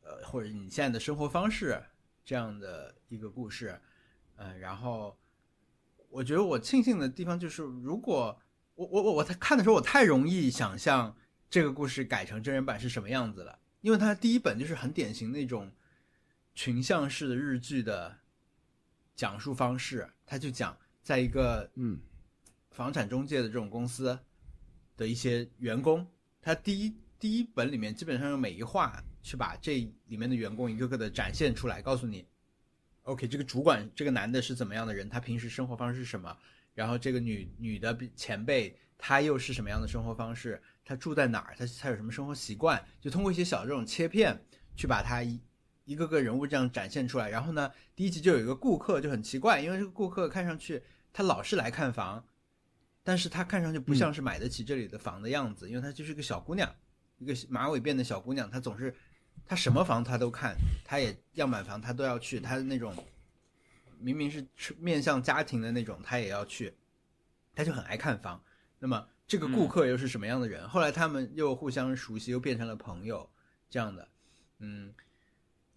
[0.03, 1.83] 呃，或者你现在的生活方式
[2.23, 3.77] 这样的一个故事。
[4.37, 5.19] 嗯，然后
[6.07, 8.39] 我觉得我庆幸的地方就是，如果
[8.75, 11.13] 我我我我在看的时候，我太容易想象
[11.49, 15.69] 这个故事改成真人版是什么样子了，因为它第一本就是很典型那种
[16.55, 18.19] 群像式的日剧的
[19.17, 21.99] 讲述方式，他就讲在一个嗯。
[22.69, 24.19] 房产中介的这种公司
[24.95, 26.05] 的一些员工，
[26.39, 32.23] 他第一第一本里面基本上用每一话去把这里面的员工一个个的展现出来，告诉你
[33.01, 36.37] ，OK，这个主管这个男的是怎么样的人，他平时生活方式是什么，
[36.75, 44.39] 然后这个女女的比前辈她又是什么样的生活方式，她住在哪儿，她她有什么生活习惯，就通过一些小这种切片
[44.75, 45.41] 去把她一
[45.87, 47.29] 一个个人物这样展现出来。
[47.29, 52.23] 然后呢，第一集就有一个顾客就很奇怪，因为这个顾客看上去他老是来看房，
[53.03, 56.69] 但是他看上去不像是买得起这里的房的样子，因为她就是个小姑娘，
[57.19, 58.93] 一个马尾辫的小姑娘，她总是
[59.45, 62.93] 她什么房她都看，她也样板房她都要去，她那种
[63.97, 64.45] 明明是
[64.77, 66.73] 面向家庭的那种，她也要去，
[67.55, 68.43] 她就很爱看房。
[68.79, 70.67] 那么这个顾客又是什么样的人？
[70.67, 73.29] 后来他们又互相熟悉，又变成了朋友，
[73.69, 74.07] 这样的，
[74.59, 74.93] 嗯。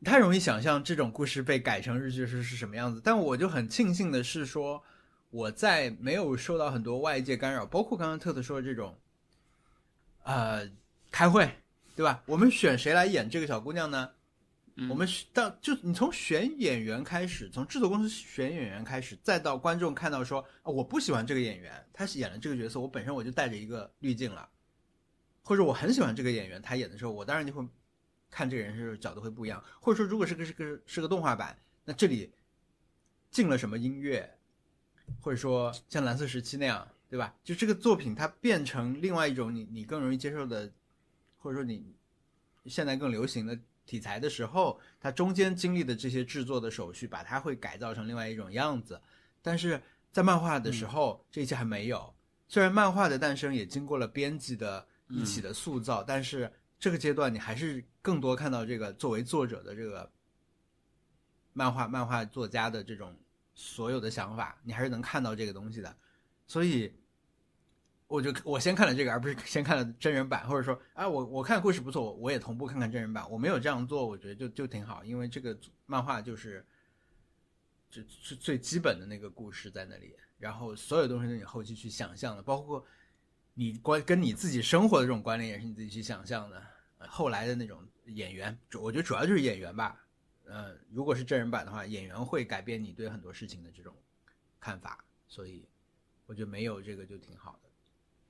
[0.05, 4.83] 太容易想象这种故事被改成日剧是是什么样子，但我就很庆幸的是说，
[5.31, 8.99] 我在没有受到很多外界干扰，包括刚刚特特说的这种，
[10.23, 10.69] 呃，
[11.11, 11.55] 开会，
[11.95, 12.23] 对吧？
[12.27, 14.11] 我们选谁来演这个小姑娘呢？
[14.89, 24.49] 我们选到就你从选演员开始，从制作公司选演员开始，再到观众看到说啊，我不喜欢这个演员，他是演了这个角色，我本身我就带着一个滤镜了，
[25.43, 27.63] 或者我很喜欢这个演员，他演的时候，我当然就会
[28.31, 32.33] 看这个人是角度会不一样，或者说如果是个是个是个动画版，那这里
[33.31, 34.39] 进了什么音乐，
[35.21, 37.35] 或者说像蓝色时期那样，对吧？
[37.43, 40.73] 就这个作品它变成另外一种你你更容易接受的
[41.39, 41.95] 或者说你
[42.67, 49.01] 现在更流行的题材的时候，它中间经历的这些制作的手续，把它会改造成另外一种样子。
[49.43, 49.81] 但是
[50.13, 52.15] 在漫画的时候，这一切还没有。
[52.47, 60.11] 虽然漫画的诞生也经过了编辑的一起的塑造，但是这个阶段你还是更多看到这个作为作者的这个
[61.53, 63.15] 漫画漫画作家的这种
[63.55, 65.95] 所有的想法，你还是能看到这个东西的。
[66.47, 66.93] 所以，
[68.07, 73.31] 我就我先看了这个，而不是先看了真人版，或者说，啊，我我看故事不错，我我也同步看看真人版。
[73.31, 76.65] 我没有这样做，我觉得就就挺好，因为这个漫画就是，
[77.91, 82.85] 这是最基本的那个故事在那里，然后所有东西都是你后期去想象的，包括
[83.61, 86.63] 你关跟你自己生活的这种关联也是你自己去想象的。
[86.97, 90.03] 后来的那种演员，我觉得主要就是演员吧。
[90.47, 93.95] 呃，如果是真人版的话，演员会改变你对很多事情的这种
[94.59, 95.63] 看法，所以
[96.25, 97.69] 我觉得没有这个就挺好的。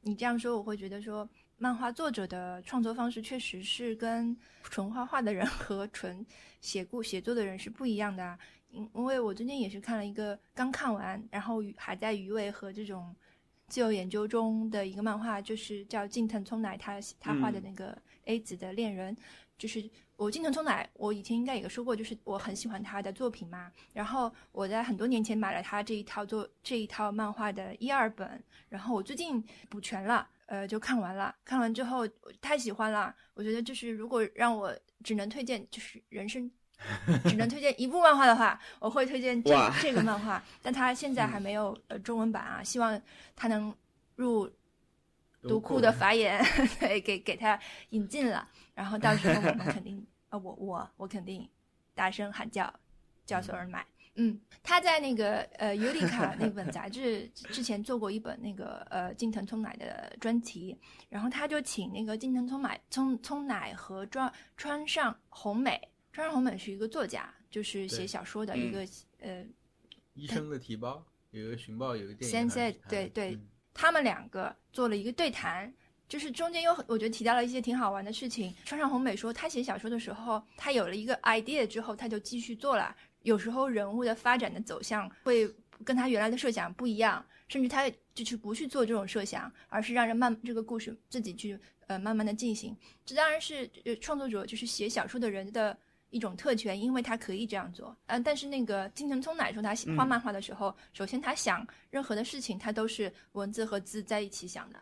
[0.01, 1.29] 你这样说，我会觉得说，
[1.59, 6.27] 漫画作者的创作方式确实是跟纯画画的人和纯
[6.61, 8.37] 写故写作的人是不一样的啊。
[8.71, 13.15] 因因为我最近也是看了一个刚看完，然后还在余味和这种
[13.71, 19.17] 自由研究中的一个漫画，就是叫近藤聪乃他他画的那个 A 子的恋人，
[19.57, 23.71] 就是我近藤聪乃，我以前应该也说过，就是我很喜欢他的作品嘛。
[23.93, 31.33] 然后我在很多年前买了他这一套作这一套漫画的一二本，然后我最近补全了，呃，就看完了。
[31.45, 36.51] 看完之后我太喜欢了，我觉得就是如果让我只能推荐，就是人生
[37.29, 43.01] 只能推荐一部漫画的话，我会推荐这这个漫画，但它现在还没有呃中文版啊，希望
[43.37, 43.75] 它能
[44.17, 44.51] 入
[45.43, 46.43] 读库的法眼，
[46.81, 47.59] 对，给给它
[47.91, 51.49] 引进了，然后到时候我们肯定， 呃，我我我肯定
[51.95, 52.73] 大声喊叫，
[53.25, 53.87] 叫所有人买。
[54.17, 60.77] 嗯，他在那个呃尤里卡那本杂志之前做过一本那个呃近藤聪乃的专题，
[61.09, 68.87] 然后他就请那个近藤聪乃聪聪乃和川川上红美，川上红美是一个作家，就是写小说的一个、
[69.21, 69.45] 呃
[70.15, 75.73] 医生的提包有一个寻报，有一个电影现在对对嗯他们两个做了一个对谈，
[76.09, 78.53] 就是中间有我觉得提到了一些挺好玩的事情。
[78.65, 82.95] 川上红美说，他写小说的时候，他有了一个 idea 之后，他就继续做了。
[83.23, 85.49] 有时候人物的发展的走向会
[85.85, 92.77] 跟他原来的设想不一样，甚至他就是不去做这种设想，而是让人慢这个故事自己去呃慢慢的进行。
[93.07, 95.79] 这当然是呃创作者就是写小说的人的
[96.11, 97.97] 一种特权，因为他可以这样做。
[98.07, 104.79] 嗯、但是那个金城聪乃说他写画嗯漫画的时候，首先他想任何的事情，他都是文字和字在一起想的。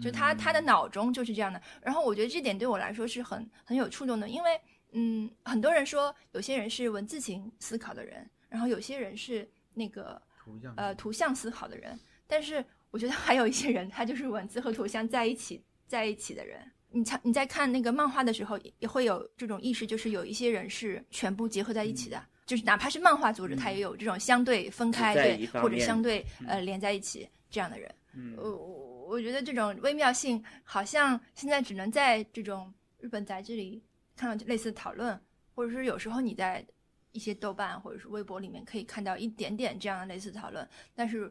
[0.00, 1.60] 就他他的脑中就是这样的。
[1.82, 4.60] 然后我觉得这点对我来说是很很有触动的，因为
[4.92, 16.60] 嗯，很多人说有些人是文字型思考的人，然后有些人是那个图像呃图像思考的人，但是我觉得还有一些人他就是文字和图像在一起在一起的人。
[16.92, 27.92] 你看你在看那个漫画的时候，也会有这种意识，就是有一些人是全部结合在一起的，就是哪怕是漫画作者，他也有这种相对分开对或者相对呃连在一起这样的人。
[28.14, 33.82] 嗯我我我觉得这种微妙性，好像现在只能在这种日本杂志里
[34.14, 35.18] 看到类似的讨论，
[35.54, 36.64] 或者是有时候你在
[37.12, 40.66] 一些豆瓣或者是微博里面可以看到一点点这样的类似讨论。
[40.94, 41.30] 但是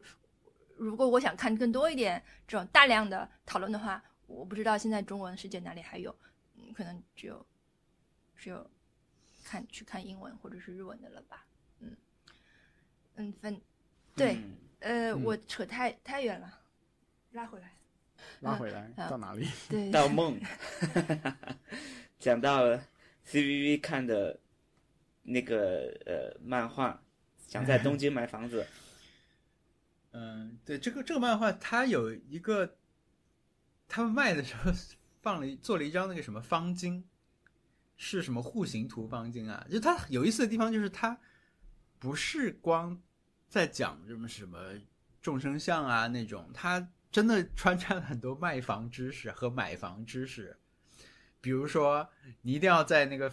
[0.76, 4.02] 如果我想看更多一点这种大量的讨论的话，
[4.32, 6.14] 我不知道现在中文世界哪里还有，
[6.56, 7.44] 嗯，可能只有
[8.36, 8.68] 只有
[9.44, 11.46] 看去看英文或者是日文的了吧，
[11.80, 11.96] 嗯
[13.16, 13.60] 嗯，分
[14.16, 14.34] 对。
[14.36, 16.60] 嗯呃，嗯我扯太太远了，
[17.30, 17.72] 拉回来。
[18.40, 19.46] 拉回来嗯到哪里？
[19.68, 20.40] 对， 到梦，
[22.18, 22.84] 讲到了
[23.28, 24.40] CVV 看的
[25.22, 27.00] 那个呃漫画，
[27.46, 28.66] 想在东京买房子，
[30.10, 32.76] 嗯，对，这个这个漫画它有一个，
[33.94, 34.72] 他们卖的时候
[35.20, 37.02] 放了一做了一张那个什么方巾，
[37.98, 39.66] 是什么户型图方巾啊？
[39.70, 41.18] 就它有意思的地方就是它
[41.98, 42.98] 不是光
[43.50, 44.58] 在讲什么什么
[45.20, 50.56] 众生相啊那种，它真的穿插了很多卖房知识和买房知识。
[51.42, 52.08] 比如说，
[52.40, 53.30] 你一定要在那个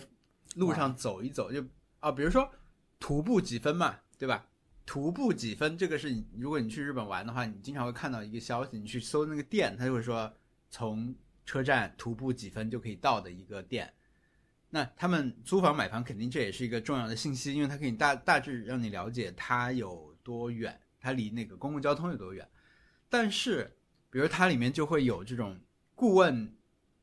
[0.55, 1.63] 路上走一走，就
[2.01, 2.51] 啊，比如说
[2.99, 4.45] 徒步几分嘛，对吧？
[4.85, 10.33] 徒步几分，这个是你如果你去日本玩的话，你经常会看到一个消息，你去搜那个店，他就会说
[10.69, 11.15] 从
[11.45, 13.93] 车站徒步几分就可以到的一个店。
[14.69, 22.47] 那他们租房买房肯定这也是一个重要的信息，因为它可以大大致让你了解它有多远，它离那个公共交通有多远。
[23.09, 23.75] 但是，
[24.11, 25.59] 比如它里面就会有这种
[25.95, 26.55] 顾问，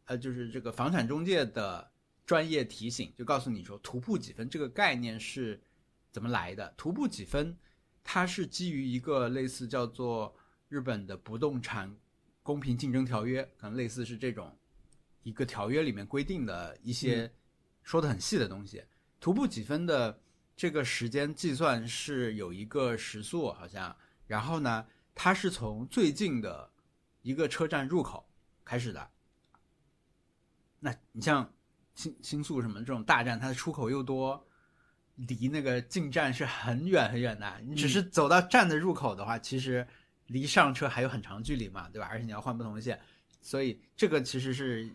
[0.05, 1.91] 呃，就是这个房产中介的
[2.25, 5.61] 专业提醒，就告诉你说徒步几分这个概念是
[6.13, 6.73] 怎么来的。
[6.77, 7.59] 徒步几分，
[8.05, 10.37] 它是基于一个类似叫做
[10.69, 11.93] 日本的不动产
[12.47, 14.57] 公平竞争条约，可能类似是这种
[15.25, 17.29] 一个条约里面规定的一些
[17.83, 18.85] 说的很细的东西。
[19.19, 20.17] 徒步几分的
[20.55, 23.95] 这个时间计算是有一个时速，好像，
[24.29, 26.71] 然后呢，它是从最近的
[27.23, 28.25] 一个车站入口
[28.65, 29.11] 开始的。
[30.79, 31.53] 那你像
[31.97, 34.47] 新新宿什么这种大站，它的出口又多，
[35.17, 37.61] 离那个进站是很远很远的。
[37.67, 39.85] 你只是走到站的入口的话，其实
[40.27, 42.09] 离上车还有很长距离嘛，对吧？
[42.11, 43.01] 而且你要换不同的线，
[43.41, 44.89] 所以这个其实是，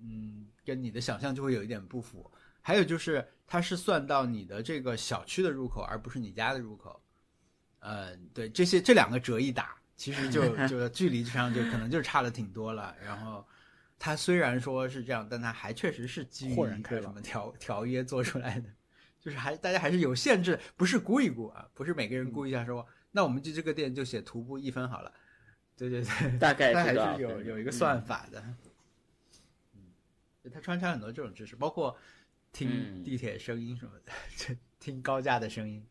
[0.00, 2.30] 嗯，跟你的想象就会有一点不符。
[2.60, 6.98] 还有就是，它是算到你的这个小区的入口，而不是你家的入口。
[7.80, 12.96] 嗯，对，这些这两个折一打，其实就就距离上就可能就差的挺多了。
[13.04, 13.46] 然后，
[13.98, 18.70] 它虽然说是这样，但它还确实是基于什么条条约做出来的，
[19.20, 22.86] 就是还大家还是有限制，不是估一估啊，不是每个人估一下说，
[23.16, 25.14] 那我们就这个店就写徒步一分好了。
[25.76, 28.44] 对对对， 大概它还是有有一个算法的。
[29.72, 29.92] 嗯，
[30.52, 31.96] 它穿插很多这种知识，包括
[32.50, 35.86] 听嗯地铁声音什么的，就听高架的声音。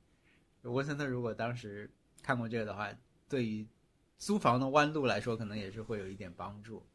[0.63, 1.89] 文森特如果当时
[2.21, 2.93] 看过这个的话，
[3.29, 3.65] 对于
[4.17, 6.85] 租房的弯路来说，可能也是会有一点帮助。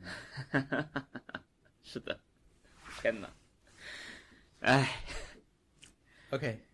[1.84, 2.18] 是的，
[3.00, 3.30] 天哪！
[4.60, 5.00] 哎
[6.30, 6.65] ，OK，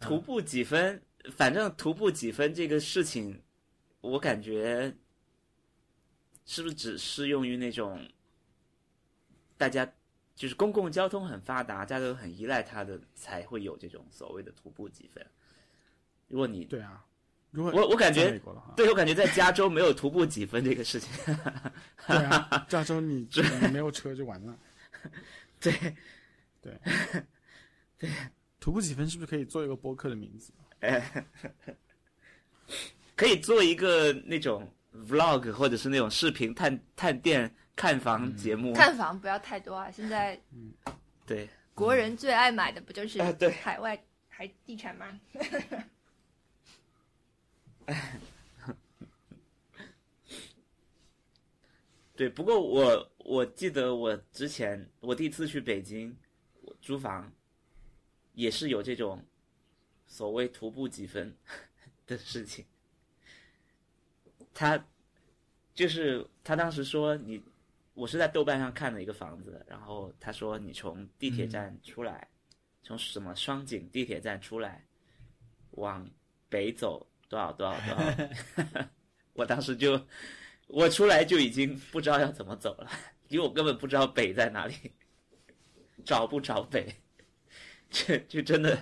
[0.00, 1.02] 徒步几分？
[1.32, 3.42] 反正徒步几分这个事情，
[4.00, 4.94] 我感觉
[6.46, 8.08] 是不是只适用于那种
[9.56, 9.90] 大家
[10.34, 15.26] 就是公共交通很发达，大家都很依赖它的，才会有这种所谓的徒步几分。
[16.28, 17.04] 如果你对啊，
[17.50, 18.40] 如果我我感觉
[18.76, 21.10] 对我感觉在加州没有徒步几分这个事情，
[22.06, 23.28] 对啊，加州你
[23.60, 24.58] 你没有车就完了。
[25.60, 25.72] 对，
[26.62, 26.80] 对
[27.98, 28.10] 对，
[28.68, 30.52] 徒步几分是不是可以做一个播客的名字？
[33.16, 34.70] 可以做一个那种
[35.06, 38.74] vlog 或者是那种视频探探店看房节目。
[38.74, 39.90] 看房不要太多啊！
[39.90, 40.38] 现在
[41.24, 43.98] 对，国人最爱买的不就是啊对海外
[44.28, 45.18] 海地产吗？
[52.14, 56.14] 对，不过我我记得我之前我第一次去北京，
[56.82, 57.32] 租房
[58.38, 59.20] 也是有这种
[60.06, 61.36] 所谓徒步几分
[62.06, 62.64] 的事情。
[64.54, 64.86] 他
[65.74, 67.42] 就是他当时说你，
[67.94, 72.28] 我是在豆瓣上看了一个房子，然后他说你从地铁站出来，
[72.84, 74.86] 从什么双井地铁站出来，
[75.72, 76.08] 往
[76.48, 78.88] 北走多少多少多少，
[79.34, 80.00] 我当时就。
[80.70, 82.90] 我出来就已经不知道要怎么走了，
[83.28, 84.74] 因为我根本不知道北在哪里，
[86.04, 86.94] 找不着北，
[87.90, 88.76] 这就真的，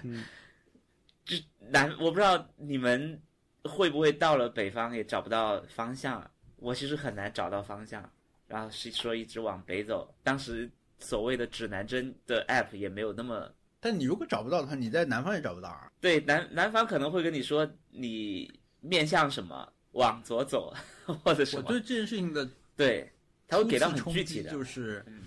[1.24, 1.36] 就
[1.70, 1.90] 难。
[2.00, 3.20] 我不知道你们
[3.64, 6.28] 会不会到了北方也找不到方向。
[6.56, 8.10] 我其实很难找到方向，
[8.48, 10.12] 然后是说一直往北走。
[10.22, 15.92] 当时所谓的指南针的 app 也没有那么但你如果找不到的话，你在南方也找不到啊。
[16.00, 20.74] 对南南方可能会跟你说你面向什么往左走，
[21.22, 23.12] 或者什么我对这件事情的对，
[23.46, 25.22] 他会给到很具体的，就是嗯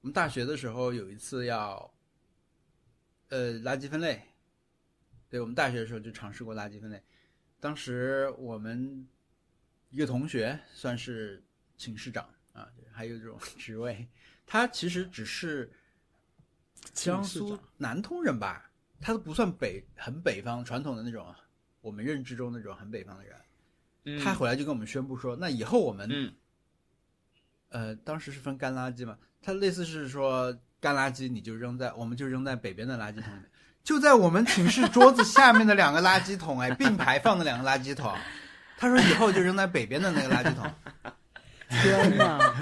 [0.00, 1.88] 我们大学的时候有一次要，
[3.32, 4.22] 呃，垃圾分类。
[5.30, 7.02] 对我们大学的时候就尝试过垃圾分类，
[7.58, 9.08] 当时我们
[9.88, 11.42] 一个同学算是
[11.78, 14.06] 寝室长啊，还有这种 职位，
[14.44, 15.72] 他其实只是
[16.92, 18.70] 江苏南通人吧，
[19.00, 21.34] 他都不算北很北方传统的那种
[21.80, 23.34] 我们认知中那种很北方的人。
[24.04, 26.34] 嗯他回来就跟我们宣布说，那以后我们嗯
[27.70, 33.44] 呃，当时是分干垃圾嘛，他类似是说干垃圾你就扔在，我们就扔在北边的垃圾桶里面，
[33.84, 38.12] 就在我们寝室桌子下面的两个垃圾桶，哎，并排放的两个垃圾桶。
[38.76, 40.68] 他说以后就扔在北边的那个垃圾桶。
[41.82, 42.52] 天哪！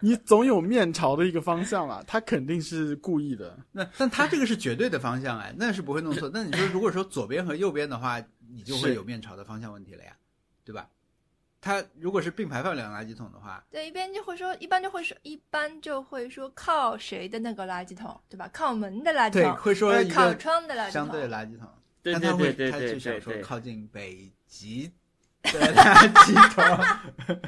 [0.00, 3.58] 你总有面朝的一个方向了，他肯定是故意的。
[3.70, 6.30] 那但他这个是绝对的方向，哎，那是不会弄错。
[6.32, 8.18] 那你说如果说左边和右边的话，
[8.50, 10.16] 你就会有面朝的方向问题了呀，
[10.64, 10.88] 对吧？
[11.60, 18.48] 他如果是并排放两个垃圾桶的话，对，一边就会说，一般就会说，一般就会说靠谁的那个垃圾桶，对吧？
[18.52, 20.92] 靠门的垃圾桶对，桶，会说靠窗的垃圾桶。
[20.92, 21.68] 相对的垃圾桶。
[22.00, 24.90] 对但他会，对对对他就想说靠近北极
[25.42, 27.42] 的垃圾桶，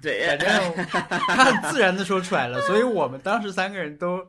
[0.00, 4.26] 对，反正他很自然的说出来了， 所以我们当时三个人都，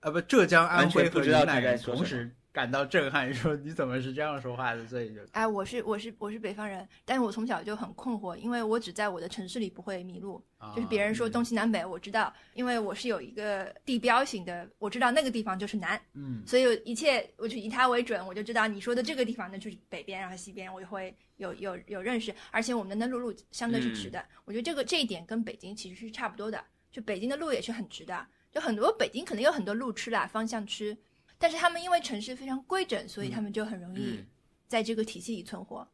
[0.00, 4.86] 啊不，浙江、安徽不知道他南人在说什么同时感到震撼，说你怎么是这样说话的？
[4.86, 10.44] 所以就哎，我是我是我是北方人，但是我从小就很困惑，因为我只在我的城市里不会迷路，
[10.76, 16.42] 就是别人说东西南北，我知道，因为我是有一个地标型的，我知道那个地方就是南，嗯。
[16.46, 30.94] 所以一切我就以它为准，我就知道你说的这个地方呢就是北边，然后西边我就会有有有认识，而且我们的那路路相对是直的，我觉得这个这一点跟北京其实是差不多的，就北京的路也是很直的，就很多北京可能有很多路痴啦，方向痴，
[31.42, 34.26] 但是他们因为城市非常规整，所以他们就很容易嗯
[34.68, 35.84] 在这个体系里存活。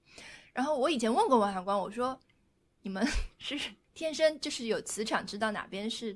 [0.52, 2.20] 然后我以前问过王海光，我说
[2.82, 3.02] 你们
[3.38, 3.58] 是
[3.94, 6.14] 天生就是有磁场，知道哪边是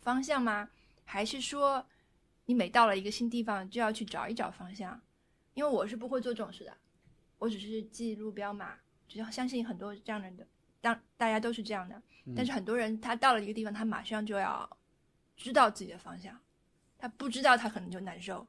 [0.00, 0.70] 方向吗？
[1.04, 1.86] 还是说
[2.46, 4.98] 你每到了一个新地方就要去找一找方向？
[5.52, 6.74] 因为我是不会做这种事的，
[7.36, 10.46] 我只是记路标嘛，只要相信很多这样的人的，
[10.80, 12.02] 当大家都是这样的。
[12.34, 14.78] 但是很多人他到了一个地方，他马上就要
[15.36, 16.40] 知道自己的方向，
[16.96, 18.46] 他不知道他可能就难受，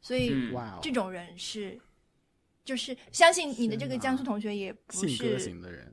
[0.00, 1.78] 所以这种人是。
[2.64, 5.90] 就是相信你的这个江苏同学也不性格是型的人，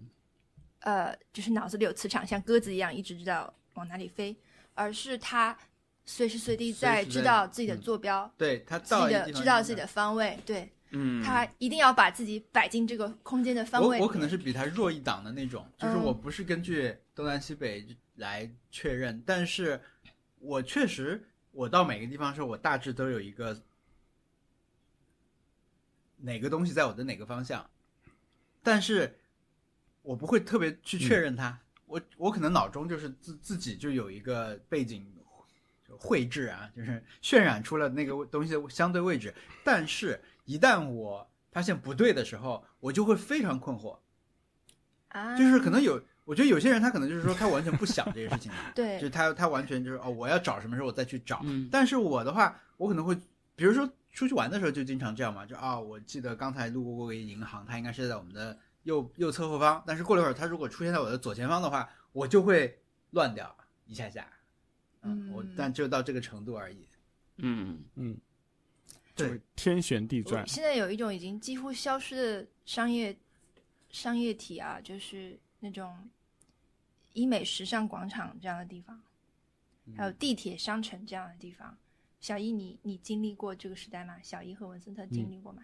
[0.80, 4.36] 呃，就是脑子里有磁场，像鸽子一样一直知道往哪里飞，
[4.74, 5.58] 而是他
[6.04, 10.70] 随时随地在知道自己的嗯坐标，对他自己的到一个地方就知道自己的方位，对。
[10.90, 13.98] 嗯，他一定要把自己摆进这个空间的方位。
[14.00, 19.80] 我我可能是比他弱一档的那种，就是嗯我不是根据东南西北来确认，但是
[20.40, 23.58] 我确实我到每个地方的时候，我大致都有一个
[26.18, 27.70] 哪个东西在我的哪个方向，
[28.64, 29.18] 但是
[30.02, 35.12] 我不会特别去确认它，我我可能脑中就是自自己就有一个背景
[35.98, 43.98] 绘制啊，就是渲染出了那个东西的相对位置，但是一旦我发现不对的时候，我就会非常困惑，
[45.10, 48.96] 啊，就是可能有，我觉得有些人他可能就是说他完全不想这些事情， 对。
[49.00, 51.42] 就是他他完全就是哦，我要找什么时候我再去找。
[51.44, 51.70] 嗯。
[51.72, 53.16] 但是我的话，我可能会，
[53.56, 62.80] 比如说出去玩的时候就经常这样嘛，就啊、我记得刚才路过过一个银行，它应该是在我们的右右侧后方，但是过了一会儿，它如果出现在我的左前方的话，我就会
[63.12, 63.56] 乱掉
[63.86, 64.26] 一下下。
[65.02, 66.88] 嗯，我嗯但就到这个程度而已。
[67.40, 68.18] 嗯嗯，
[69.16, 73.16] 对天旋地转，现在有一种已经几乎消失的商业
[73.90, 75.94] 商业体啊，就是那种
[77.12, 78.98] 医美时尚广场这样的地方，
[79.98, 81.78] 还有地铁商城这样的地方。
[82.20, 84.16] 小一你，你经历过这个时代吗？
[84.24, 85.62] 小一和文森特经历过吗？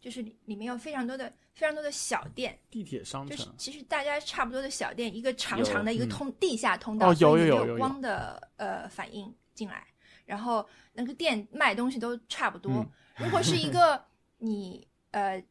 [0.00, 9.86] 就是里里面有非常多的非常多的小店，地铁商就是，其实大家差不多的小店，一个长长的一个嗯通、地下通道，有有有有有光的呃反应进来，
[10.24, 12.72] 然后那个店卖东西都差不多。
[12.72, 14.02] 嗯如果是一 个
[14.38, 15.42] 你呃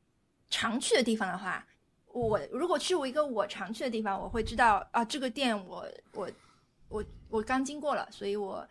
[0.50, 1.64] 常去的地方的话，
[2.08, 6.28] 我如果去我一个我常去的地方，我会知道啊这个店我我
[6.88, 8.68] 我我刚经过了，所以我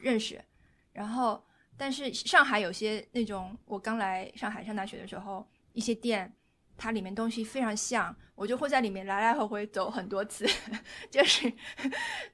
[0.00, 0.44] 认识。
[0.92, 1.42] 然后，
[1.76, 6.32] 但是上海有些那种，我刚来上海上大学的时候，一些店
[6.76, 10.46] 它里面东西非常像，我就会在里面来来回回走很多次，
[11.10, 11.52] 就是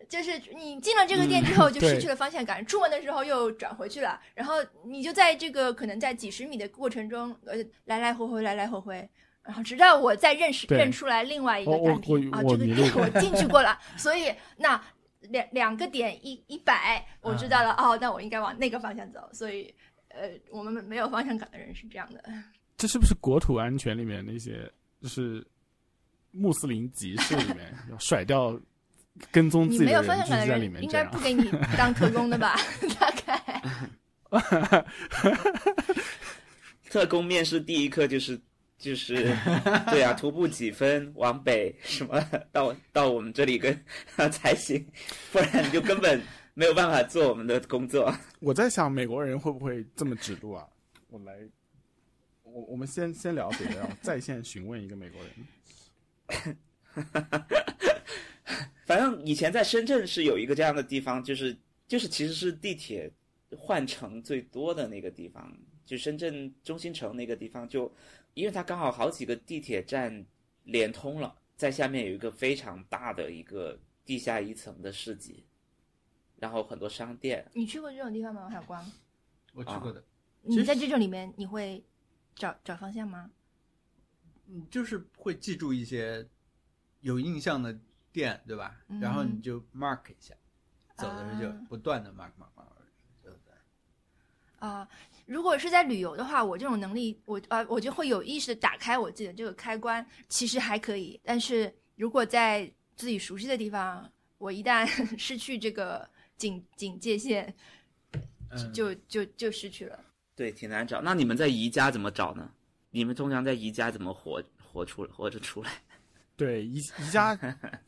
[0.09, 4.55] 就是你进了这个店之后就失去了方向感，出门的时候又转回去了，然后
[4.85, 9.11] 你就在这个可能在几十米的过程中，呃，来来回回，来来回回。
[9.43, 14.83] 然后直到我再认识认出来另外一个单品啊，这个店我 进去过了，所以那
[15.31, 19.29] 两两个点一一百，我知道了、哦，那我应该往那个方向走。
[19.33, 19.75] 所以
[20.09, 22.23] 呃，我们没有方向感的人是这样的。
[22.77, 24.71] 这是不是国土安全里面那些
[25.01, 25.47] 就是
[26.31, 28.59] 穆斯林集市里面 要甩掉
[29.31, 32.57] 跟踪自你己的人，没有方就在里向感的人，应面这样该不给你当特工的吧？
[33.01, 34.87] 大概。
[36.91, 38.41] 特工面试第一课就是
[38.79, 39.15] 就是
[39.91, 42.21] 对啊，徒步几分往北什么
[42.53, 43.85] 到到我们这里跟
[44.31, 44.87] 才行，
[45.33, 46.23] 不然你就根本
[46.55, 48.15] 没有办法做我们的工作。
[48.41, 50.67] 我在想美国人会不会这么指路啊？
[51.09, 51.39] 我来，
[52.43, 56.57] 我我们先先聊别的，然后在线询问一个美国人。
[58.85, 61.57] 反正以前在深圳是有一个这样的地方，就是
[61.89, 63.11] 就是其实是地铁
[63.57, 65.53] 换乘最多的那个地方，
[65.85, 67.93] 就深圳中心城那个地方就，
[68.37, 70.27] 因为它刚好好几个地铁站
[70.65, 75.47] 连通了，在下面有一个非常大的一个地下一层的市集，
[76.37, 77.51] 然后很多商店。
[77.55, 78.43] 你去过这种地方吗？
[78.43, 78.93] 王小光，
[79.55, 80.05] 我去过的，
[80.43, 81.83] 你在这种里面你会
[82.35, 83.31] 找找方向吗？
[84.49, 86.29] 嗯，就是会记住一些
[87.01, 87.75] 有印象的
[88.13, 88.85] 店，对吧？
[88.89, 90.35] 嗯然后你就 mark 一下，
[90.95, 92.67] 走的时候就啊不断的 mark mark mark？
[94.67, 94.89] 啊、
[95.27, 101.21] 如果是在旅游的话，我这种能力，我呃、我就会有意识的打开我自己的这个开关，其实还可以。
[101.25, 104.87] 但是如果在自己熟悉的地方，我一旦
[105.19, 107.55] 失去这个警警戒线，
[108.51, 109.99] 嗯，就就就失去了。
[110.35, 111.01] 对，挺难找。
[111.01, 112.51] 那你们在宜家怎么找呢？
[112.91, 114.43] 你们通常在宜家怎么活
[114.73, 115.71] 活出活着出来？
[116.37, 117.39] 对宜宜家，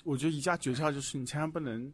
[0.04, 1.92] 我觉得宜家诀窍就是你千万不能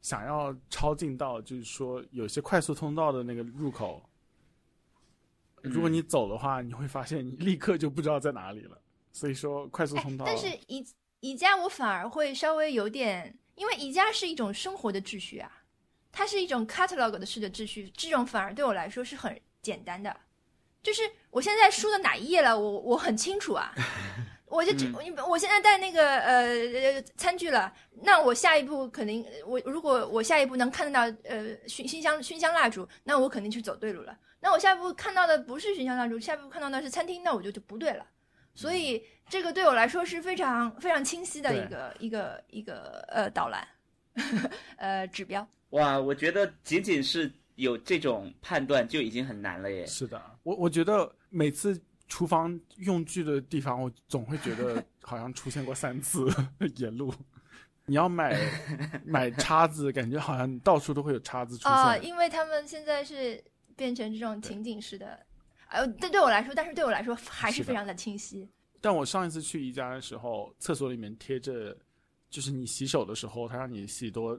[0.00, 4.02] 想要抄近道，就是说有些快速通道的那个入口，
[5.62, 8.78] 如果你走的话，你会发现你立刻就不知道在哪里了。
[9.12, 10.86] 所以说快速通道，但是宜
[11.20, 15.50] 宜家我反而会稍微有点，因为宜家是一种生活的秩序啊，
[16.10, 20.16] 它是一种 catalog 的式的秩序，这种反而对我来说是很简单的，
[20.82, 23.74] 就是我现在输的哪一页了，我我很清楚啊。
[24.46, 34.14] 我就只嗯我我现在带那个呃餐具了，那我下一步肯定我如果我下一步能看得到呃熏熏香熏香蜡烛，那我肯定去走对路了。
[34.42, 38.04] 那我下一步看到的不是寻香蜡烛，下一步看到的是餐厅，那我就就不对了。
[38.52, 43.66] 所以这个对我来说是非常非常清晰的一个一个一个呃导览，
[44.76, 45.46] 呃指标。
[45.70, 49.86] 哇，我觉得仅仅是有这种判断就已经很难了耶。
[49.86, 56.26] 是的，我我觉得每次厨房用具的地方，我总会觉得好像出现过三次
[56.76, 57.14] 沿路。
[57.86, 58.38] 你要买
[59.04, 61.72] 买叉子，感觉好像到处都会有叉子出现。
[61.72, 63.42] 啊、因为他们现在是
[63.76, 65.18] 变成这种情景式的，
[65.66, 68.48] 哎，但对我来说，但是对我来说还是非常的清晰。
[68.80, 71.76] 但我上一次去宜家的时候，厕所里面贴着，
[72.30, 74.38] 就是你洗手的时候，他让你洗多，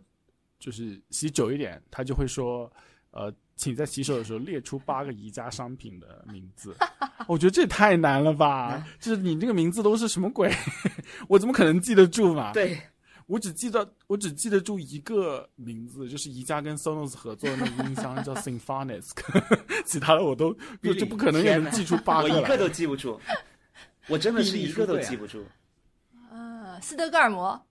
[0.59, 2.71] 就是洗久一点，他就会说，
[3.11, 6.75] 呃，请在洗手的时候列出八个宜家商品的名字。
[7.27, 8.85] 我觉得这也太难了吧！
[8.99, 10.51] 就是你这个名字都是什么鬼？
[11.29, 12.51] 我怎么可能记得住嘛？
[12.51, 12.77] 对，
[13.25, 19.11] 我只记得我只记得住一个名字，就是宜家跟 Sonos 合作的那个音箱叫 Symphonisk，
[19.85, 22.35] 其他的我都就就不可能也能记住八个来。
[22.35, 23.19] 我一个都记不住，
[24.07, 25.45] 我真的是一个都记不住。
[26.29, 27.65] 啊，斯德哥尔摩，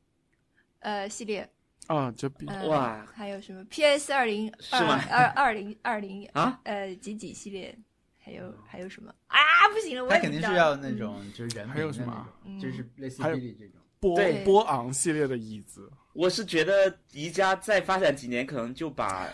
[0.80, 1.48] 呃，系列，
[1.86, 4.80] 啊，就比呃、哇，还有什么？PS 二零二
[5.10, 7.76] 二二零二零啊，呃几几系列，
[8.18, 9.12] 还有还有什么？
[9.26, 9.38] 啊？
[9.72, 13.80] 不行了，我他也肯定是要那种就是人还有名的那什么就是类似还有比利这种。
[14.02, 14.44] 波对。
[14.44, 19.32] 波昂系列的椅子，我是觉得宜家再发展几年，可能就把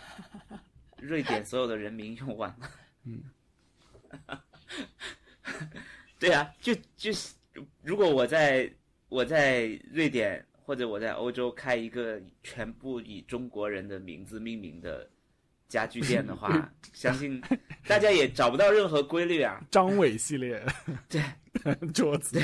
[0.98, 2.70] 瑞典所有的人民用完了。
[3.04, 3.22] 嗯，
[6.20, 7.32] 对啊，就就是
[7.82, 8.70] 如果我在
[9.08, 15.08] 我在瑞典或者我在欧洲开一个全部以中国人的名字命名的
[15.66, 17.40] 家具店的话， 相信
[17.86, 19.64] 大家也找不到任何规律啊。
[19.70, 20.62] 张伟系列，
[21.08, 21.22] 对。
[21.92, 22.42] 桌子，对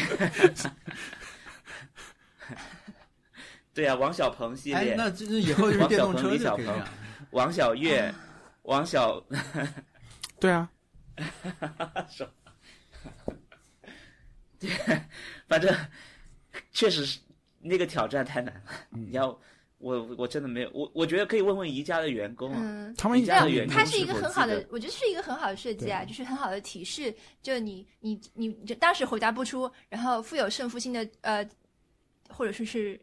[3.88, 6.88] 啊，王小鹏系列，，哎那这这以后就是电动车就可以这样。
[7.32, 8.14] 王小月，
[8.62, 9.20] 王小
[10.38, 10.70] 对啊
[14.59, 14.70] 对，
[15.49, 15.74] 反正
[16.72, 17.18] 确实是
[17.61, 18.62] 那个挑战太难了。
[18.92, 19.38] 嗯你要
[19.78, 22.59] 我我真的没有，我我觉得可以问问宜家的员工啊。
[22.62, 22.95] 嗯。
[22.97, 31.47] 他们宜家的员工它是一个很好，的我觉得是一个很好的设计啊，就是很好的提示，就你你你你就当时回答不出，然后富有胜负心的呃，
[32.35, 33.01] 或者说是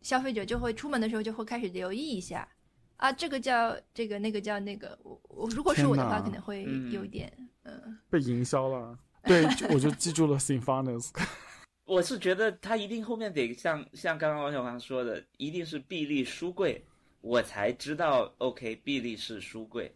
[0.00, 2.48] 消费者就会出门的时候就会开始留意一下。
[2.96, 6.90] 啊，这个叫这个，那个叫那个，我我如果是我的话，可能会嗯。
[6.90, 7.32] 有一点
[7.62, 7.96] 嗯。
[8.10, 8.98] 被营销了。
[9.22, 11.12] 对，我就记住了 Symphonisk。
[11.84, 16.84] 我是觉得他一定后面得像像刚刚王小刚说的，一定是臂力书柜，
[17.20, 19.94] 我才知道 OK 臂力是书柜，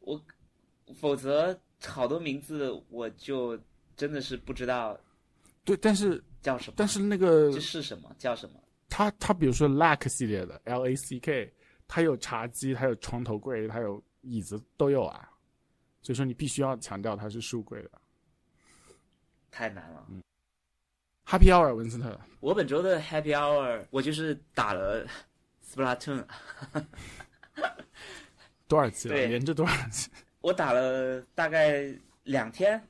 [0.00, 0.20] 我
[0.96, 3.58] 否则好多名字我就
[3.96, 4.98] 真的是不知道。
[5.64, 8.60] 对，但是叫什么，但是那个这是什么叫什么。
[8.88, 11.52] 它它比如说 Lack 系列的 L A C K，
[11.86, 15.28] 它有茶几，它有床头柜，它有椅子都有啊。
[16.02, 17.90] 所以说你必须要强调它是书柜的。
[19.50, 20.06] 太难了。
[20.08, 20.22] 嗯
[21.26, 25.06] Happy Hour 文森特，我本周的 Happy Hour 我就是打了
[25.62, 26.24] Splatoon，
[28.66, 29.14] 多少期了？
[29.14, 30.10] 对连着多少期？
[30.40, 32.82] 我打了大概两天，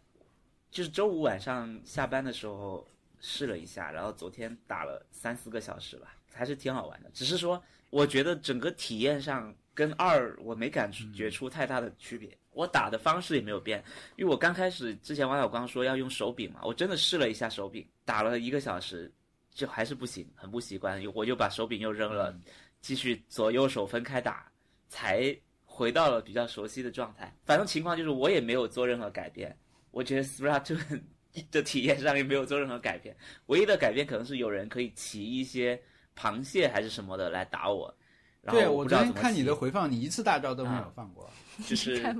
[0.71, 2.87] 就是周五晚上下班的时候
[3.21, 7.11] 试了一下，然后昨天打了三四个小时吧，还是挺好玩的。
[7.14, 12.37] 只是说，我觉得整个体验上跟二我没感觉出太大的区别。
[12.53, 13.85] 我打的方式也没有变，
[14.16, 19.12] 因为我刚开始之前王小光说要用手柄嘛，我真的试了一下手柄，打了一个小时，
[19.53, 22.37] 就还是不行，很不习惯，我就把手柄又扔了，
[22.81, 24.51] 继续左右手分开打，
[24.89, 25.33] 才
[25.64, 27.33] 回到了比较熟悉的状态。
[27.45, 29.57] 反正情况就是我也没有做任何改变，
[29.93, 31.01] 我觉得 Splatoon
[31.51, 33.14] 的体验上也没有做任何改变，
[33.47, 35.81] 唯一的改变可能是有人可以骑一些
[36.18, 37.95] 螃蟹还是什么的来打我。
[38.41, 41.31] 然后对我昨天看你的回放，你一次大招都没有啊放过。
[41.66, 42.01] 就是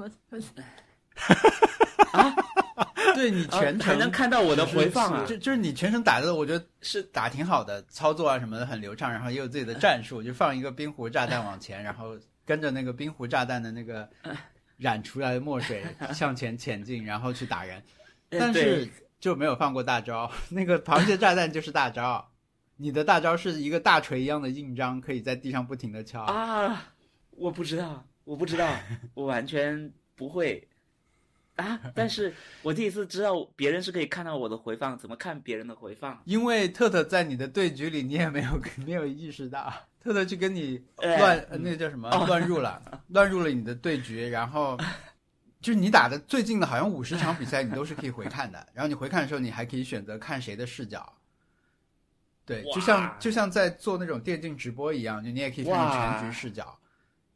[3.15, 14.09] 对你全啊还程能看到我的回放啊就，就是你全程打的，我觉得是打挺好的，操作啊什么的很流畅，然后也有自己的战术，就放一个冰壶炸弹往前，然后跟着那个冰壶炸弹的那个
[14.77, 17.83] 染出来的墨水向前前进，然后去打人。
[18.31, 18.89] 嗯但是
[19.21, 22.31] 就没有放过大招，那个螃蟹炸弹就是大招。
[22.77, 26.23] 你的大招是一个大锤一样的印章，可以在地上不停的敲。
[26.23, 26.93] 啊，
[27.31, 28.73] 我不知道，我不知道，
[29.15, 30.69] 我完全不会
[31.57, 31.81] 啊！
[31.93, 36.23] 但是我第一次知道别人是可以看到我的回放，怎么看别人的回放？
[36.25, 44.79] 因为特特在你的对局里，你也没有 没有意识到，特特去跟你哎乱、呃那个叫什么哦乱入了，乱入了你的对局，然后
[45.69, 48.67] 就是你打的最近的好像五十场比赛，你都是可以回看的。
[48.73, 51.13] 然后你回看的时候，你还可以选择看谁的视角。
[52.47, 56.75] 对，就像就像在做那种电竞直播一样，就你也可以看哇全局视角。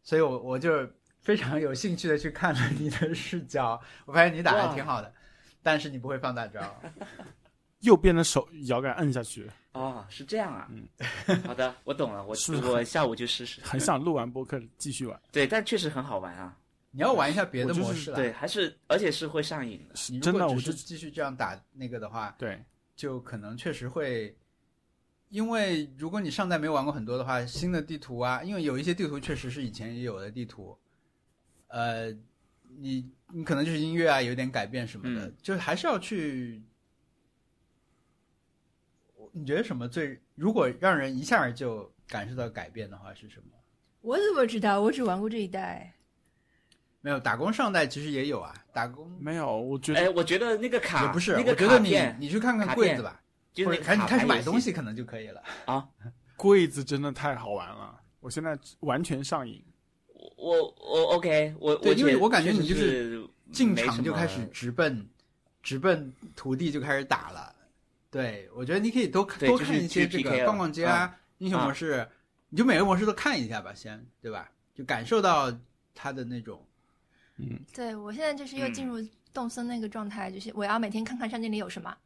[0.02, 0.88] 所以我我就
[1.20, 5.12] 非常有兴趣的去看了你的视角，我发现你打的挺好的，
[5.62, 6.74] 但是你不会放大招。
[7.80, 10.70] 右边的手摇杆摁下去，哦，是这样啊。
[10.70, 10.88] 嗯，
[11.42, 13.60] 好的，我懂了，我是是我下午就试试。
[13.62, 16.56] 很想录完播客继续玩，对，但确实很好玩啊。
[16.92, 18.16] 你要玩一下别的我就是模式了。
[18.16, 19.94] 对，还是而且是会上瘾的。
[20.10, 22.62] 你如真的，果我就只是继续这样打那个的话，对
[22.94, 24.36] 就可能确实会，
[25.28, 30.78] 因为如果你上代没玩过很多的话，新的地图啊，因为有一些地图确实是以前也有的地图，
[31.68, 32.10] 呃，
[32.78, 36.62] 你你可能就是音乐啊有点改变什么的，嗯就还是要去。
[39.34, 40.20] 你觉得什么最？
[40.34, 43.46] 如果让人一下就感受到改变的话是什么？
[44.02, 44.78] 我怎么知道？
[44.82, 45.94] 我只玩过这一代。
[47.02, 53.20] 没有打工上代其实也有啊，打工没有，我觉哎，得我觉得那个卡也不是，那个我觉得你，你去看看柜子吧，
[53.52, 55.42] 就是那个卡开始开始买东西可能就可以了。
[55.66, 55.86] 啊。
[56.34, 59.62] 柜子真的太好玩了，我现在完全上瘾。
[60.36, 65.06] 我我 OK，我对我因为我感觉你就是是进场就开始直奔
[65.62, 67.54] 直奔徒弟就开始打了。
[68.10, 72.04] 对，我觉得你可以多多看一些这个逛逛街啊、英雄模式，
[72.48, 74.50] 你就每个模式都看一下吧，先对吧？
[74.74, 75.52] 就感受到
[75.94, 76.64] 它的那种。
[77.36, 78.96] 嗯，对我现在就是又进入
[79.32, 81.96] 动森那个状态，就是我要每天看看商店里有什么，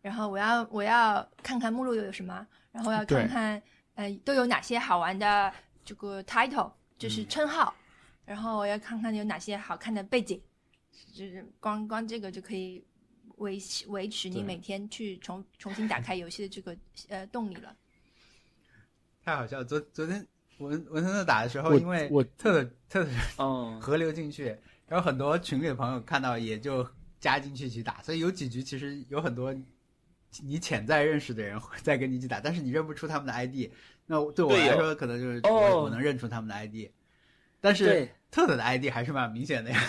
[0.00, 3.62] 然后我要我要看看目录又有什么，然后要看看
[3.94, 5.52] 呃都有哪些好玩的
[5.84, 7.74] 这个 title，就是嗯称号，
[8.24, 10.40] 然后我要看看有哪些好看的背景，
[11.12, 12.84] 就是光光这个就可以
[13.36, 16.76] 维持维持你每天去重重新打开游戏的这个
[17.08, 17.76] 呃动力了。
[19.24, 19.64] 太好笑了！
[19.64, 20.26] 昨昨天
[20.62, 23.06] 文文森特打的时候，因为我特特
[23.38, 24.56] 嗯，河流进去，
[24.86, 26.86] 然后很多群里的朋友看到也就
[27.20, 29.54] 加进去一起打，所以有几局其实有很多
[30.42, 33.70] 你潜在认识的人会在跟你一起打，但是你认不出他们的 ID。
[34.06, 36.90] 那对我来说，可能就是哦我我能认出他们的 ID，
[37.60, 39.80] 但是，特特的 ID 还是蛮明显的呀。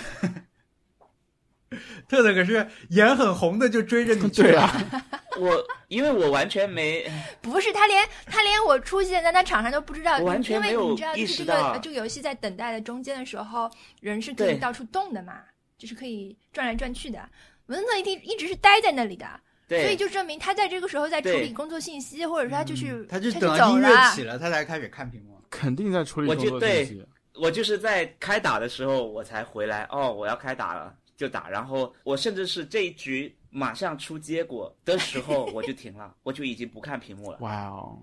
[2.07, 5.05] 特特可是眼很红的就追着你去了， 啊，
[5.37, 7.09] 我因为我完全没
[7.41, 13.69] 不是他连他连我出现在那场上都不知道，完全因为没有你知道，就是这个这个游戏在等待的中间的时候，
[14.01, 15.33] 人是可以到处动的嘛，
[15.77, 17.19] 就是可以转来转去的。
[17.67, 19.25] 文森特一定一直是待在那里的，
[19.69, 25.39] 所以就证明他在这个时候在处理工作信息，或者说他就是、嗯他就他等到音乐走了起了，他才开始看屏幕。
[25.49, 27.05] 肯定在处理工作信息。
[27.35, 37.99] 我就是在开打的时候我才回来，哦，我要开打了就打，然后我甚至是这一局马上出结果的时候我就停了，我就已经不看屏幕了，哇哦，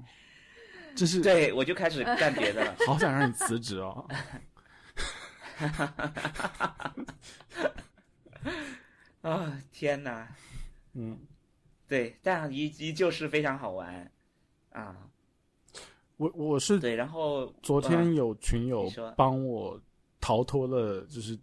[0.94, 2.74] 这是对我就开始干别的了。
[2.86, 4.08] 好想让你辞职哦。
[9.22, 10.26] 啊、天哪！
[10.94, 11.18] 嗯，
[11.86, 14.10] 对，但依依旧是非常好玩
[14.70, 14.96] 啊。
[16.16, 19.80] 我我是对，然后昨天有群友帮我
[20.20, 21.38] 逃脱了，就是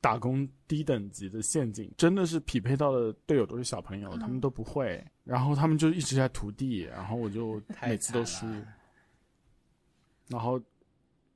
[0.00, 4.18] 打工低等级的陷阱，真的是匹配到的队友都是小朋友，嗯。
[4.20, 8.46] 他们都不会，然后他们就一直在涂地，然后我就太每次都输，
[10.28, 10.60] 然后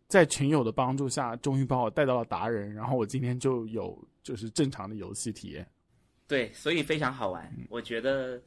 [0.07, 5.67] 在群友的帮助下，终于把我带到了达人，然后我今天就有就是正常的游戏体验。
[6.29, 7.53] 对，所以非常好玩。
[7.59, 7.67] 嗯。
[7.69, 8.41] 我觉得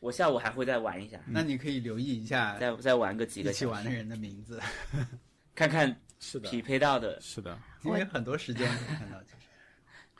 [0.00, 4.60] 我下午还会再玩一下，那你可以留意一下再再玩个几个一，起玩的人的名字，
[5.54, 7.20] 看看是的，匹配到的。
[7.20, 9.22] 是的，因为很多时间可以看到。
[9.22, 9.30] 其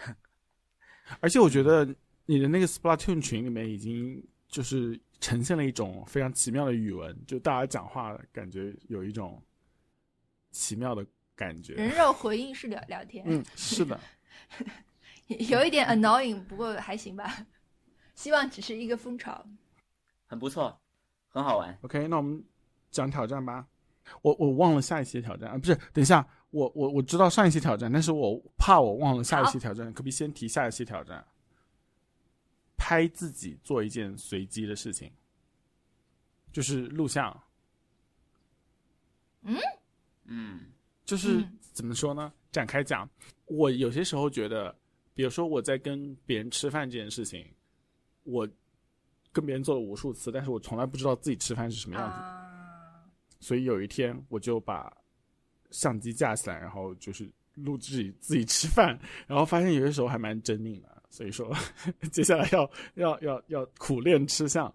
[0.06, 0.14] 实
[1.20, 1.86] 而且我觉得
[2.26, 9.42] 你的那个 Splatoon 群里面已经就是呈现了一种非常奇妙的语文，就大家讲话感觉有一种
[10.50, 11.74] 奇妙的感觉。
[11.74, 13.98] 人肉回应式聊聊天，嗯，是的，
[15.48, 17.46] 有一点 annoying，不过还行吧。
[18.14, 19.46] 希望只是一个风潮。
[20.26, 20.80] 很不错，
[21.28, 21.76] 很好玩。
[21.82, 22.42] OK，那我们
[22.90, 23.66] 讲挑战吧。
[24.22, 31.24] 我我忘了下一期的挑战啊，不是，等一下，我我我知道上一期挑战，但是我怕我忘了下一期挑战，可不可以先提下一期挑战？
[32.76, 35.10] 拍自己做一件随机的事情，
[36.52, 37.42] 就是录像，
[39.42, 39.56] 嗯
[40.24, 40.60] 嗯，
[41.04, 42.32] 就是嗯怎么说呢？
[42.52, 43.08] 展开讲，
[43.46, 44.74] 我有些时候觉得，
[45.14, 47.46] 比如说我在跟别人吃饭这件事情，
[48.24, 48.46] 我
[49.32, 52.18] 跟别人做了无数次，但是我从来不知道自己吃饭是什么样子。
[52.18, 52.43] 啊，
[53.44, 54.90] 所以有一天我就把
[55.70, 60.88] 相机架起来，然后就是录自己自己吃饭，然后发现有些时候还蛮狰狞的。
[61.10, 61.54] 所以说，
[62.10, 64.74] 接下来要要要要苦练吃相。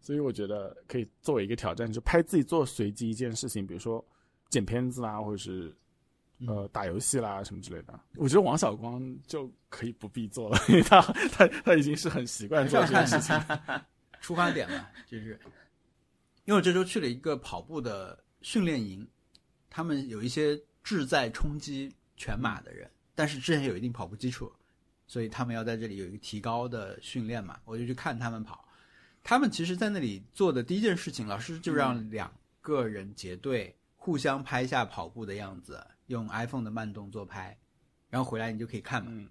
[0.00, 4.02] 所以我觉得可以作为一个挑战，就拍自己做随机一件事情，比如说
[4.48, 5.76] 剪片子啦，或者是
[6.46, 8.00] 呃打游戏啦什么之类的。
[8.16, 13.38] 我觉得王小光就可以不必做了，因为他他他已经是很习惯做这件事情。
[14.22, 15.38] 出发点嘛，就是
[16.48, 19.06] 因为我这周去了一个跑步的训练营，
[19.68, 24.50] 他们有一些志在冲击全马的人，但是之前有一定跑步基础，
[25.06, 28.66] 所以他们要在这里有一个提高的训练嘛，我就去看他们跑。
[29.22, 32.32] 他们其实，在那里做的第一件事情，老师就让两
[32.62, 37.54] 个人结队，互相拍下跑步的样子，用 iPhone 的慢动作拍，
[38.08, 39.10] 然后回来你就可以看嘛。
[39.12, 39.28] 嗯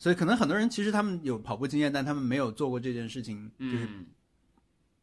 [0.00, 4.06] 所以可能很多人其实他们有跑步经验，但他们没有做过这件事情，就是嗯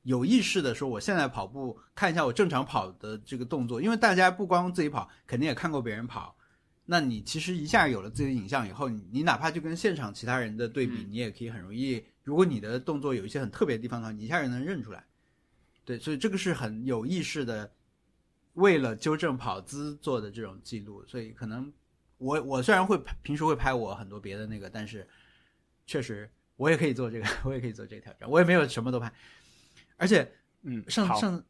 [0.08, 6.34] 有意识的说，我现在跑步看一下我正常跑的这个动作，因为大家不光自己跑，肯定也看过别人跑。
[6.86, 15.06] 那你其实一下有了自己的影像以后，你你哪怕就跟现场其他人的对比，嗯你也可以很容易，如果你的动作有一些很特别的地方的话，你一下就能认出来。
[15.84, 17.70] 对，所以这个是很有意识的，
[18.54, 21.06] 为了纠正跑姿做的这种记录。
[21.06, 21.70] 所以可能
[22.18, 25.06] 我我虽然会平时会拍我很多别的那个，但是
[25.86, 29.12] 确实我也可以做这个， 我也可以做这个挑战，我也没有什么都拍，
[29.98, 30.32] 而且。
[30.64, 31.46] 嗯，上上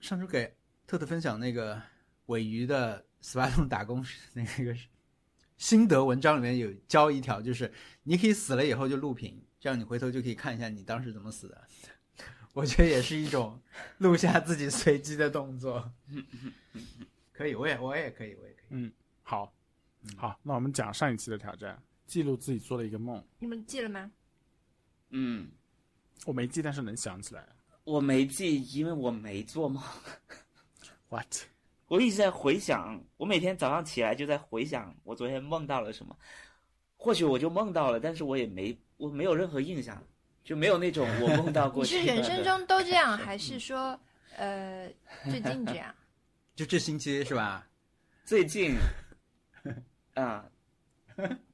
[0.00, 1.82] 上周给特特分享那个
[2.26, 4.74] 尾鱼的斯巴顿打工那个
[5.58, 7.70] 心得文章里面有教一条，就是
[8.04, 11.62] 你可以死了以后就录屏，这样你回头就可以看一下你当时怎么死的。
[12.54, 13.60] 我觉得也是一种
[13.98, 15.92] 录下自己随机的动作。
[17.34, 18.92] 可以，我也我也可以，我也可以。
[19.24, 19.52] 好
[20.02, 23.22] 嗯好，那我们讲上一期的挑战，记录自己做了一个梦。
[23.40, 24.10] 你们记了吗？
[25.10, 25.50] 嗯，
[26.24, 27.46] 我没记，但是能想起来。
[27.84, 29.82] 我没记，因为我没做梦。
[31.08, 31.26] What？
[31.86, 36.16] 我一直在回想，我每天早上起来就在回想我昨天梦到了什么。
[36.96, 40.02] 或许我就梦到了，但是我也没我没有任何印象，
[40.42, 42.02] 就没有那种我梦到过 你是。
[42.02, 43.98] 人生中都这样，还是说
[44.36, 44.90] 呃
[45.30, 45.94] 最近这样？
[46.56, 47.68] 就这星期是吧？
[48.24, 48.74] 最近，
[50.14, 50.48] 啊，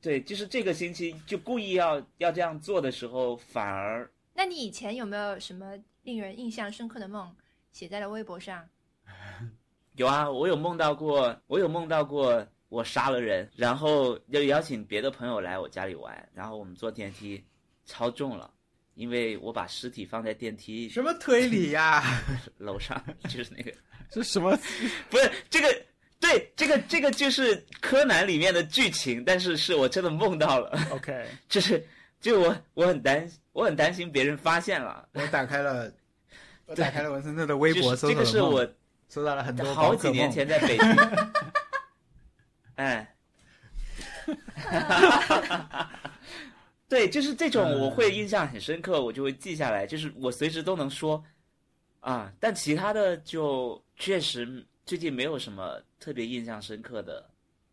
[0.01, 7.35] 对，就是这个星期就故意要要这样做的时候，反而那你以前有没有什么令人印象深刻的梦
[7.73, 8.69] 写在了微博上？
[9.97, 17.45] 有啊，我有梦到过，我有梦到过我杀了人，然后又邀请别的朋友来我家里玩，然后我们坐电梯，
[17.85, 18.51] 超重了，
[18.95, 22.03] 因为我把尸体放在电梯什么推理呀、
[22.57, 23.73] 楼上，就是那个，
[24.15, 24.57] 是什么？
[25.11, 25.69] 不是这个，
[26.19, 31.85] 对，这个这个就是柯南里面的剧情，但是是我真的梦到了，OK，就是
[32.21, 33.29] 就我我很担
[33.61, 35.93] 我很担心别人发现了，我打开了，
[36.65, 38.67] 我打开了文森特的微博，就是这个是我
[39.11, 40.97] 收到了很多好几年前在北京，
[42.77, 43.15] 哎，
[46.89, 51.23] 对，就是这种我会印象很深刻，我就会记下来，就是我随时都能说
[52.01, 52.33] 啊。
[52.41, 57.29] 但其他的就确实最近没有什么特别印象深刻的。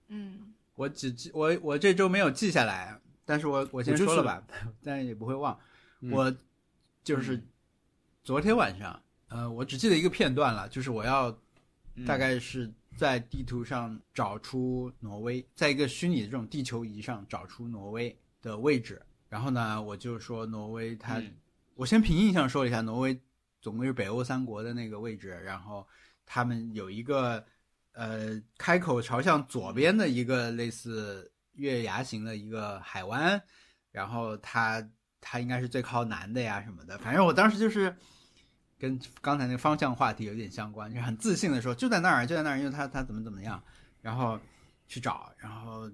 [0.09, 4.43] 嗯，我只记我我这周没有记下来，但是我我先说了吧，
[4.83, 5.57] 但也不会忘。
[5.99, 6.11] 嗯。
[6.11, 6.35] 我
[7.03, 7.41] 就是
[8.23, 11.29] 昨天晚上，呃，我只记得一个片段了，就是我要
[11.95, 12.05] 嗯。
[12.05, 19.01] 大概是在地图上找出挪威，在一个虚拟的这种地球仪上找出挪威的位置。
[19.29, 21.33] 然后呢，我就说挪威它，嗯。
[21.75, 23.19] 我先凭印象说了一下，挪威
[23.61, 25.85] 总共是北欧三国的那个位置，然后
[26.25, 27.45] 他们有一个
[27.91, 33.39] 呃开口朝向左边的一个类似月牙形的一个海湾，
[33.91, 34.81] 然后它
[35.21, 37.95] 它应该是最靠南的呀什么的，反正我当时就是
[38.79, 43.61] 跟刚才那个方向话题有点相关，就很自信的说就在那儿就在那儿，因为他他怎么怎么样，
[44.01, 44.39] 然后
[44.87, 45.89] 去找，然后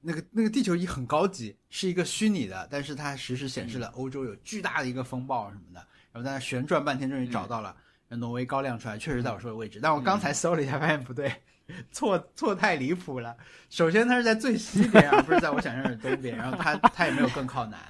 [0.00, 5.80] 那个那个地球仪很高级，是一个虚拟的，但是它实时显示了欧洲有巨大的一个风暴什么的，
[6.12, 7.76] 然后在那旋转半天，终于找到了。
[8.08, 11.42] 挪威高亮出来，确实在我说的位置，但我刚才搜了一下，发现不对，
[11.90, 13.36] 错错太离谱了。
[13.68, 17.80] 首先，它是在最西边，而不是在我想象的东边，然后它它也没有更靠南，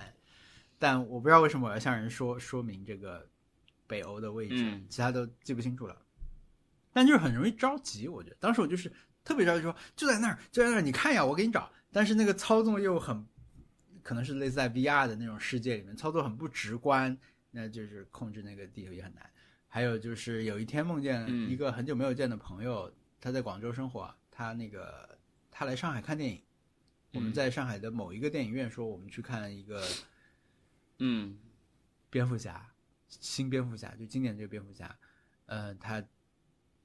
[0.78, 3.28] 但我不知道为什么我要向人说说明这个
[3.86, 5.96] 北欧的位置，嗯其他都记不清楚了。
[6.92, 8.90] 但就是很容易着急，我觉得当时我就是
[9.22, 11.70] 特别着急说就在那儿，就在那儿，你看呀，我给你找。
[11.92, 13.26] 但是那个操纵又很，
[14.02, 17.16] 可能是类似在 VR 的那种世界里面，操作很不直观，
[17.50, 19.28] 那就是控制那个地球也很难。
[19.68, 25.18] 还有就是有一天梦见嗯一个很久没有见的朋友，他在广州生活，他那个
[25.50, 26.42] 他来上海看电影，
[27.12, 30.04] 我们嗯在上海的某一个电影院说我们去看一个嗯
[32.10, 32.66] 蝙蝠侠，
[33.08, 34.96] 新蝙蝠侠，就今年这个蝙蝠侠，
[35.46, 36.02] 呃，他，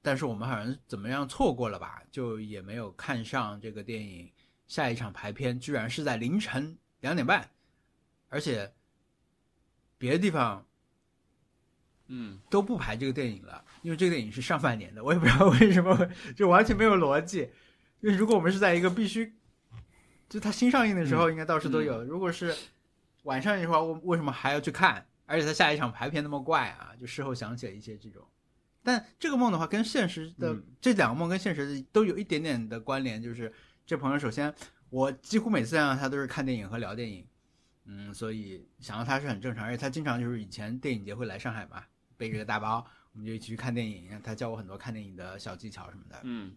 [0.01, 4.31] 但是我们好像怎么样错过了吧，就也没有看上这个电影。
[4.67, 7.49] 下一场排片居然是在凌晨两点半，
[8.29, 8.73] 而且
[9.97, 10.65] 别的地方
[12.07, 17.49] 嗯都不排这个电影了，因为这个电影是上半年的，我也不知道为什么，就完全没有逻辑。
[17.99, 19.33] 因为如果我们是在一个必须，
[20.29, 22.01] 就它新上映的时候，应该到处都有。
[22.03, 22.55] 如果是
[23.23, 25.05] 晚上的话，我为什么还要去看？
[25.25, 28.27] 而且他下一场排片那么怪啊，就事后想起了一些这种。
[28.83, 33.21] 但这个梦的话，跟现实的、嗯这两个梦跟现实的都有一点点的关联。
[33.21, 33.53] 就是
[33.85, 34.53] 这朋友，首先
[34.89, 37.25] 我几乎每次见到他都是看电影和聊电影，
[37.85, 39.63] 嗯，所以想到他是很正常。
[39.63, 41.83] 而且他经常就是以前电影节会来上海嘛，
[42.17, 44.19] 背着个大包，我们就一起去看电影。
[44.23, 46.53] 他教我很多看电影的小技巧什么的，嗯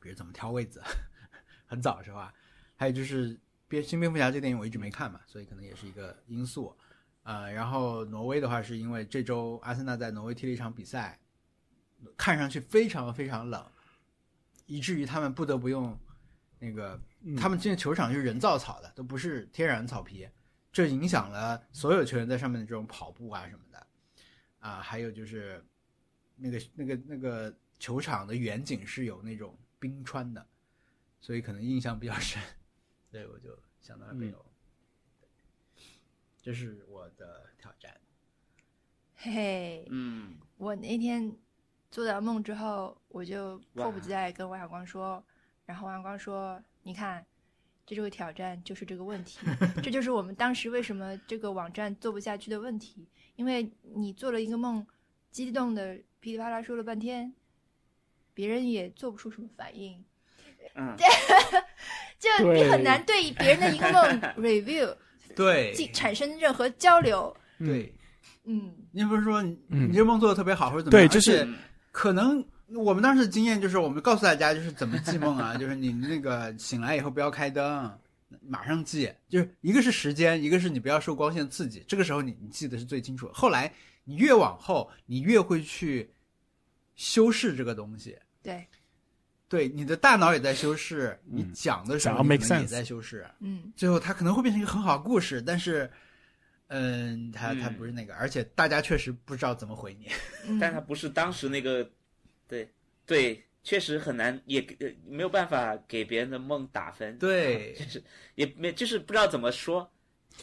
[0.00, 0.82] 比如怎么挑位子，
[1.66, 2.32] 很早是吧？
[2.74, 3.38] 还有就是
[3.68, 6.76] 蝙新蝙蝠侠这电影我一直没看嘛，所以可能也是一个因素。
[7.22, 11.18] 呃，然后挪威的话是因为这周阿森纳在挪威踢了一场比赛，
[12.16, 13.66] 看上去非常非常冷，
[14.66, 15.98] 以至于他们不得不用
[16.60, 20.28] 那个嗯他们这个球场是人造草的，都不是天然草皮，
[20.72, 23.86] 这影响了所有球员在上面的这种跑步啊什么的。
[24.60, 25.64] 啊，还有就是
[26.36, 30.46] 那个那个那个球场的远景是有那种冰川的，
[31.20, 32.40] 所以可能印象比较深，
[33.16, 34.44] 所以我就想到了北欧。
[36.42, 37.98] 这是我的挑战。
[39.14, 40.36] 嘿嘿，嗯。
[40.58, 41.34] 我那天
[41.90, 45.24] 做到梦之后，我就迫不及待跟王小光说，
[45.64, 47.26] 然后王小光说：“你看，
[47.86, 49.38] 这就是挑战，就是这个问题，
[49.82, 54.86] 这就是我们当时为什么这个网站做不下去的问题，因为你做了一个梦，
[55.30, 57.34] 激动的噼里啪啦说了半天，
[58.34, 60.04] 别人也做不出什么反应，
[60.74, 60.96] 嗯
[62.18, 64.94] 就你很难对别人的一个梦 review
[65.34, 67.34] 对产生任何交流。
[67.58, 67.94] 对，
[68.44, 71.08] 嗯，你不是说你这梦做的特别好，或者怎么样？
[71.08, 71.52] 对就是而且
[71.92, 72.44] 可能
[72.74, 77.90] 我们当时的经验就是，我们告诉大家就是怎么记梦啊， 就是你那个醒来以后不要开灯，
[78.40, 79.10] 马上记。
[79.28, 83.30] 就是一个是时间，一个是你不要受光线刺激，这个时候你你记得是最清楚。
[83.32, 83.72] 后来
[84.04, 86.10] 你越往后，你越会去
[86.94, 88.16] 修饰这个东西。
[88.42, 88.66] 对，
[89.48, 93.24] 对，你的大脑也在修饰，你嗯讲的时候可能也在修饰。
[93.40, 95.88] 嗯最后它可能会变成一个很好的故事，但是，
[96.66, 100.08] 嗯，它它嗯不是那个，而且大家确实不知道怎么回你。
[100.48, 101.88] 嗯，但它不是当时那个，
[102.48, 102.68] 对
[103.06, 108.02] 对，确实很难，也呃没有办法给别人的梦打分，对就是
[108.34, 109.88] 也没就是不知道怎么说。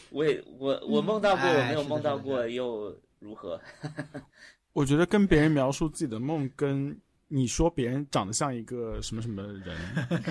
[0.09, 3.59] 我也我我梦到过，哎我没有梦到过，又如何？
[4.73, 6.97] 我觉得跟别人描述自己的梦，跟
[7.33, 9.75] 你说别人长得像一个什么什么人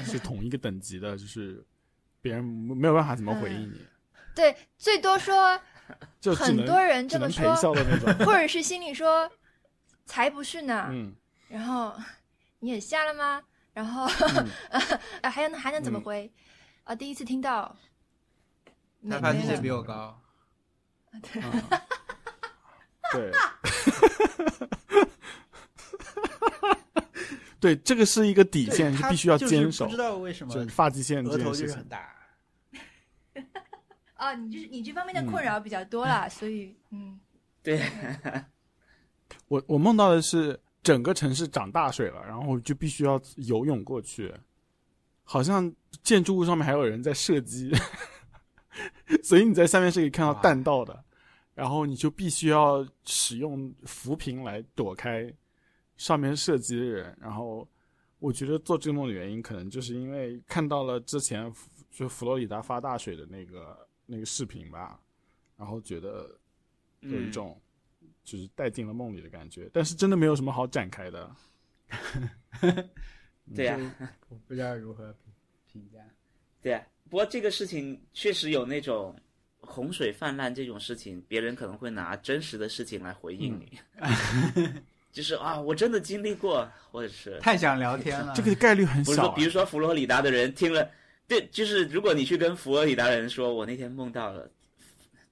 [0.04, 1.60] 是同一个等级的，就是
[2.20, 3.84] 别人没有办法怎么回应你，
[4.36, 5.60] 对，最多说
[6.20, 8.24] 就很多人这么说，的那种。
[8.24, 9.28] 或者是心里说
[10.06, 11.12] 才不是呢，嗯，
[11.48, 11.92] 然后
[12.60, 13.42] 你也瞎了吗？
[13.72, 14.04] 然后、
[15.22, 16.32] 啊还能还能怎么嗯回？
[16.84, 17.74] 啊，第一次听到，
[19.00, 20.22] 没他发际线比我高，
[21.32, 21.42] 对，
[23.12, 23.32] 对，
[27.76, 31.88] 这个是一个底线，是必须要坚守不知，道为什么就是发际线这额头件事情就是很。
[31.88, 32.16] 大。
[34.14, 37.18] 啊，你就是你这方面的嗯困扰比较多啦，所以嗯，
[37.62, 37.82] 对，
[39.48, 44.32] 我我梦到的是整个城市涨大水了，然后就必须要游泳过去，
[45.24, 45.72] 好像
[46.04, 47.72] 建筑物上面还有人在射击，
[49.24, 51.04] 所以你在下面是可以看到弹道的，
[51.54, 55.32] 然后你就必须要使用浮萍来躲开
[56.02, 57.16] 上面射击的人。
[57.20, 57.68] 然后
[58.18, 61.52] 我觉得做这个梦的原因，可能就是因为看到了之前
[61.90, 65.00] 就佛罗里达发大水的那个那个视频吧，
[65.56, 66.36] 然后觉得
[67.00, 67.60] 有一嗯种
[68.24, 71.30] 就是带进了梦里的感觉，但是真的没有什么好展开的。
[73.54, 73.78] 对呀、
[74.28, 75.32] 我不知道如何评
[75.72, 75.98] 评价。
[76.60, 79.14] 对啊，不过这个事情确实有那种
[79.60, 83.78] 洪水泛滥这种事情，别人可能会拿真实的事情来回应你，
[85.12, 89.34] 就是啊，我真的经历过，或者是太想聊天了， 这个概率很小、啊。
[89.36, 90.90] 比如说佛罗里达的人听了，
[91.28, 94.50] 对，就是如果你去跟佛罗里达人说，我那天梦到了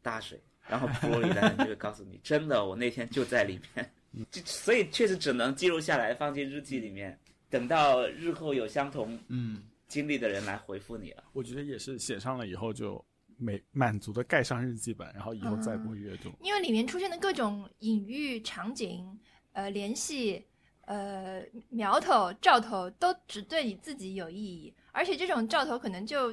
[0.03, 0.39] 大水，
[0.69, 3.91] 然后佛罗里达人就会告诉你，真的，我那天就在里面，
[4.31, 11.25] 就所以确实只能记录下来，放进日记里面，等到日后有相同嗯，经历的人来回复你了。
[11.33, 13.03] 我觉得也是写上了以后就
[13.39, 16.31] 没满足的盖上日记本，然后以后再不会阅读。
[16.43, 19.19] 因为里面出现的各种隐喻场景、
[19.61, 20.47] 呃联系、
[20.87, 26.33] 呃苗头兆头都只对你自己有意义，而且这种兆头可能就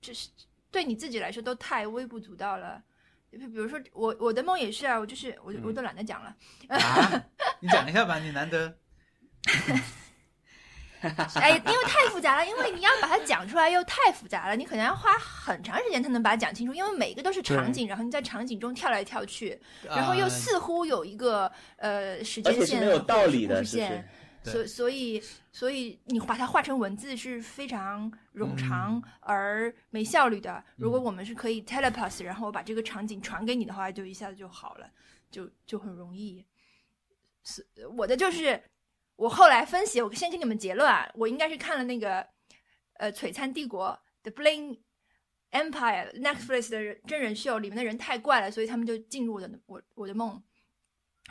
[0.00, 0.28] 就是
[0.70, 2.80] 对你自己来说都太微不足道了。
[3.30, 6.36] 比比如说我我的梦也是啊，我就是我我都懒得讲了。
[6.68, 6.78] 啊，
[7.60, 8.78] 你讲一下吧，你难得
[11.36, 24.08] 哎，因为太复杂了，因为你要把它讲出来又太复杂了，你可能要花很长时间才能把它讲清楚，因为每一个都是场景，然后你在场景中跳来跳去，然后又呃似乎有一个呃时间线而且是没有道理的，线，
[24.42, 25.22] 所所以
[25.52, 30.62] 所以你把它画成文字是非常冗长而没效率的。
[30.76, 34.90] 如果我们是可以 telepath，然后我把这个场景传给你的话，就一下子就好了，
[35.30, 36.44] 就就很容易。
[37.46, 37.66] 是
[37.96, 38.58] 我的就是
[39.16, 42.26] 我后来分析，我先给你们结论啊，我应该是看了那个
[42.94, 43.98] 呃《璀璨帝国》
[44.30, 44.80] The Bling
[45.50, 50.42] Empire Netflix 的真人秀，里面的人太怪了，所以他们就进入我的我我的梦。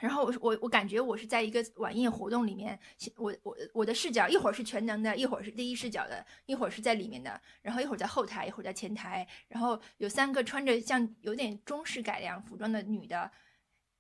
[0.02, 2.80] 然后我我我感觉我是在一个晚宴活动里面，
[3.16, 13.32] 我我我的视角一会儿是全能的，一会儿是第一视角的，一会儿是在里面的，然后一会儿在后台，一会儿在前台，然后有三个穿着像有点中式改良服装的女的，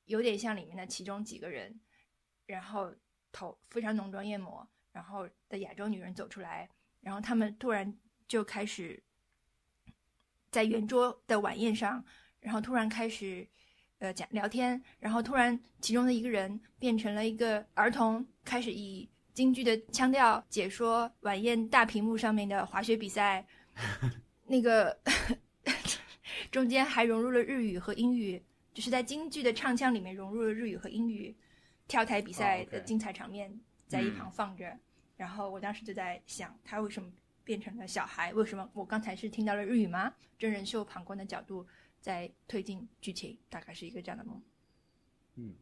[0.05, 1.79] 有点像里面的其中几个人，
[2.47, 2.91] 然后
[3.33, 6.69] 头非常浓妆艳抹，然后的亚洲女人走出来，
[7.01, 7.93] 然后他们突然
[8.27, 9.03] 就开始
[10.49, 12.05] 在圆桌的晚宴上，
[12.39, 13.45] 然后突然开始
[13.97, 23.45] 呃讲聊天，然后突然其中的一个人变成了一个儿童，开始以京剧的腔调解说晚宴大屏幕上面的滑雪比赛，
[24.45, 24.95] 那个
[26.51, 28.43] 中间还融入了日语和英语，
[28.75, 31.35] 就是在京剧的唱腔里面融入了日语和英语，
[31.93, 33.55] 跳台比赛的精彩场面
[33.87, 34.75] 在一旁放着，
[35.15, 37.07] 然后我当时就在想，他为什么
[37.43, 38.33] 变成了小孩？
[38.33, 40.11] 为什么我刚才是听到了日语吗？
[40.39, 41.63] 真人秀旁观的角度
[42.01, 44.41] 在推进剧情，大概是一个这样的梦。
[45.35, 45.55] 嗯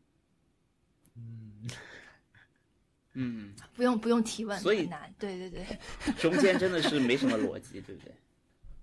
[3.11, 5.13] 嗯，不用不用提问，所以很难。
[5.19, 5.65] 对对对，
[6.15, 8.13] 中间真的是没什么逻辑，对不对？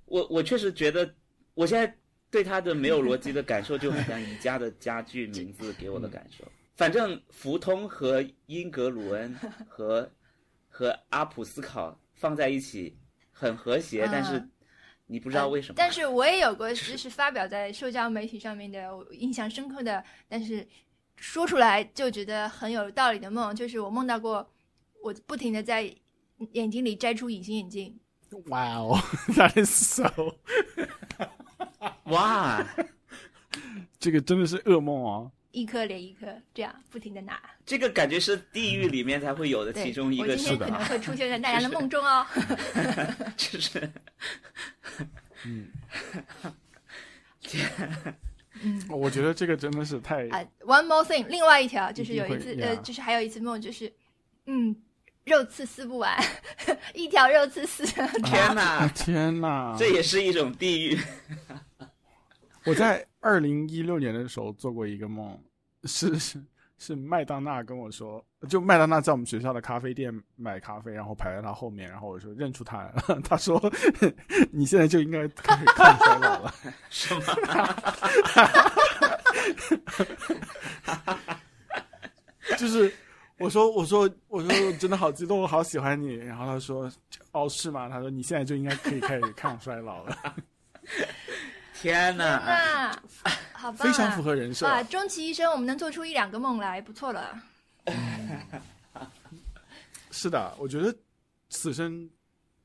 [0.05, 1.15] 我我确实觉得，
[1.55, 1.97] 我现在
[2.31, 6.47] 对他的没有逻辑的感受，就很像宜家的家具 名字给我的感受。
[6.79, 9.35] 反正福通和英格鲁恩
[9.69, 10.09] 和
[10.69, 12.97] 和阿普斯考放在一起
[13.33, 14.49] 很和谐，嗯但是
[15.07, 15.75] 你不知道为什么。
[15.77, 20.65] 但是我也有过，就是发表在社交媒体上面的，我印象深刻的，但是
[21.17, 24.49] 说出来就觉得很有道理的梦，就是我梦到过，
[25.03, 25.93] 我不停的在
[26.53, 27.99] 眼睛里摘出隐形眼镜，
[28.47, 28.97] 哇哦，
[29.35, 30.37] That is so，
[32.07, 32.65] 哇，
[33.99, 35.33] 这个真的是噩梦哦。
[35.51, 37.41] 一颗连一颗，这样不停的拿。
[37.65, 42.27] 这个感觉是地狱里面才会有的，其中一个是我今天可能会出现在大家的梦中哦。
[43.37, 43.91] 就是
[45.45, 45.69] 嗯
[47.41, 47.67] 天
[48.89, 53.91] 我觉得这个真的是太啊、o n e more thing，另外一条就是有一次，呃，yeah 就是还有一次梦，就是
[54.47, 54.75] 嗯，
[55.25, 56.19] 肉刺撕不完，
[56.93, 57.87] 一条肉刺撕。
[57.87, 59.77] 天哪啊，天哪！
[59.79, 60.99] 这也是一种地狱。
[62.65, 65.39] 我在二零一六年的时候做过一个梦，
[65.85, 66.41] 是是
[66.79, 73.61] 是麦当娜跟我说，就麦当娜在我们学校的咖啡店买咖啡，然后排在她后面，然后我说认出她了， 她说
[74.53, 76.55] 你现在就应该开始抗衰老了，
[76.91, 77.21] 是吗？
[82.57, 82.93] 就是
[83.39, 86.91] 我说我说我说我真的好激动，我好喜欢你，然后她说
[87.33, 87.89] 哦是吗？
[87.89, 90.17] 她说你现在就应该可以开始抗衰老了，
[91.81, 92.43] 天哪！
[92.45, 92.91] 那
[93.53, 94.67] 好棒、啊，非常符合人设。
[94.67, 94.83] 啊！
[94.83, 97.41] 终其一生，我们能做出一两个梦来，不错了。
[100.11, 100.93] 是的，我觉得
[101.51, 102.11] 此生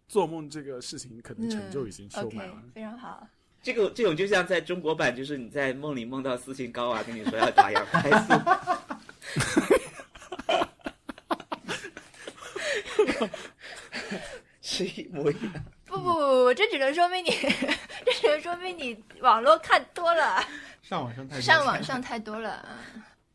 [0.08, 2.56] 做梦这个事情可能成就已经收满了。
[2.74, 3.28] 非常好。
[3.62, 8.34] 这个这种就像在中国版，就是你在梦里梦到斯琴高娃跟你说要打羊胎素，
[14.62, 15.54] 是一模一样。
[15.94, 16.14] 不不
[16.46, 17.30] 不，这只能说明你，
[18.04, 20.44] 这只能说明你网络看多了，
[20.82, 22.68] 上网上太多上网上太多了。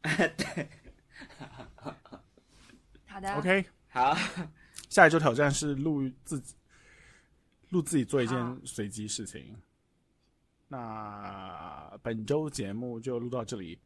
[0.03, 0.69] 嗯 对，
[3.07, 4.17] 好的 OK， 好，
[4.89, 6.57] 下一周挑战是录自己，
[7.69, 9.57] 录自己做一件随机事情。
[10.67, 13.81] 那本周节目就录到这里。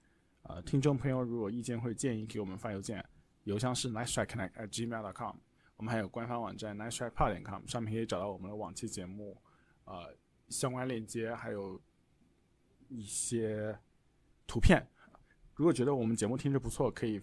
[0.44, 3.04] 呃，听众朋友如果意见或者建议，给我们发邮件，
[3.44, 4.12] 邮箱是 nice
[5.82, 9.36] 我们还有官方网站 nice try pod 点 com，上面可以找到我们的往期节目，
[9.84, 10.14] 呃，
[10.48, 11.80] 相关链接，还有
[12.88, 13.76] 一些
[14.46, 14.86] 图片。
[15.56, 17.20] 如果觉得我们节目听着不错，可以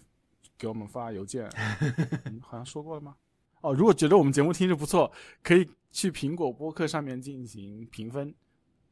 [0.57, 1.49] 给我们发邮件。
[2.25, 3.15] 嗯，好像说过了吗？
[3.61, 5.09] 哦，如果觉得我们节目听着不错，
[5.41, 8.35] 可以去苹果播客上面进行评分，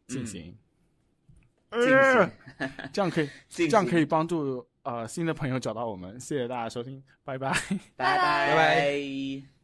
[0.07, 0.57] 进 行，
[1.71, 2.31] 进呃行
[2.93, 7.51] 这样可以， 这这样可以帮助呃新的朋友找到我们，谢谢大家收听，拜拜。
[7.97, 9.56] 拜拜拜拜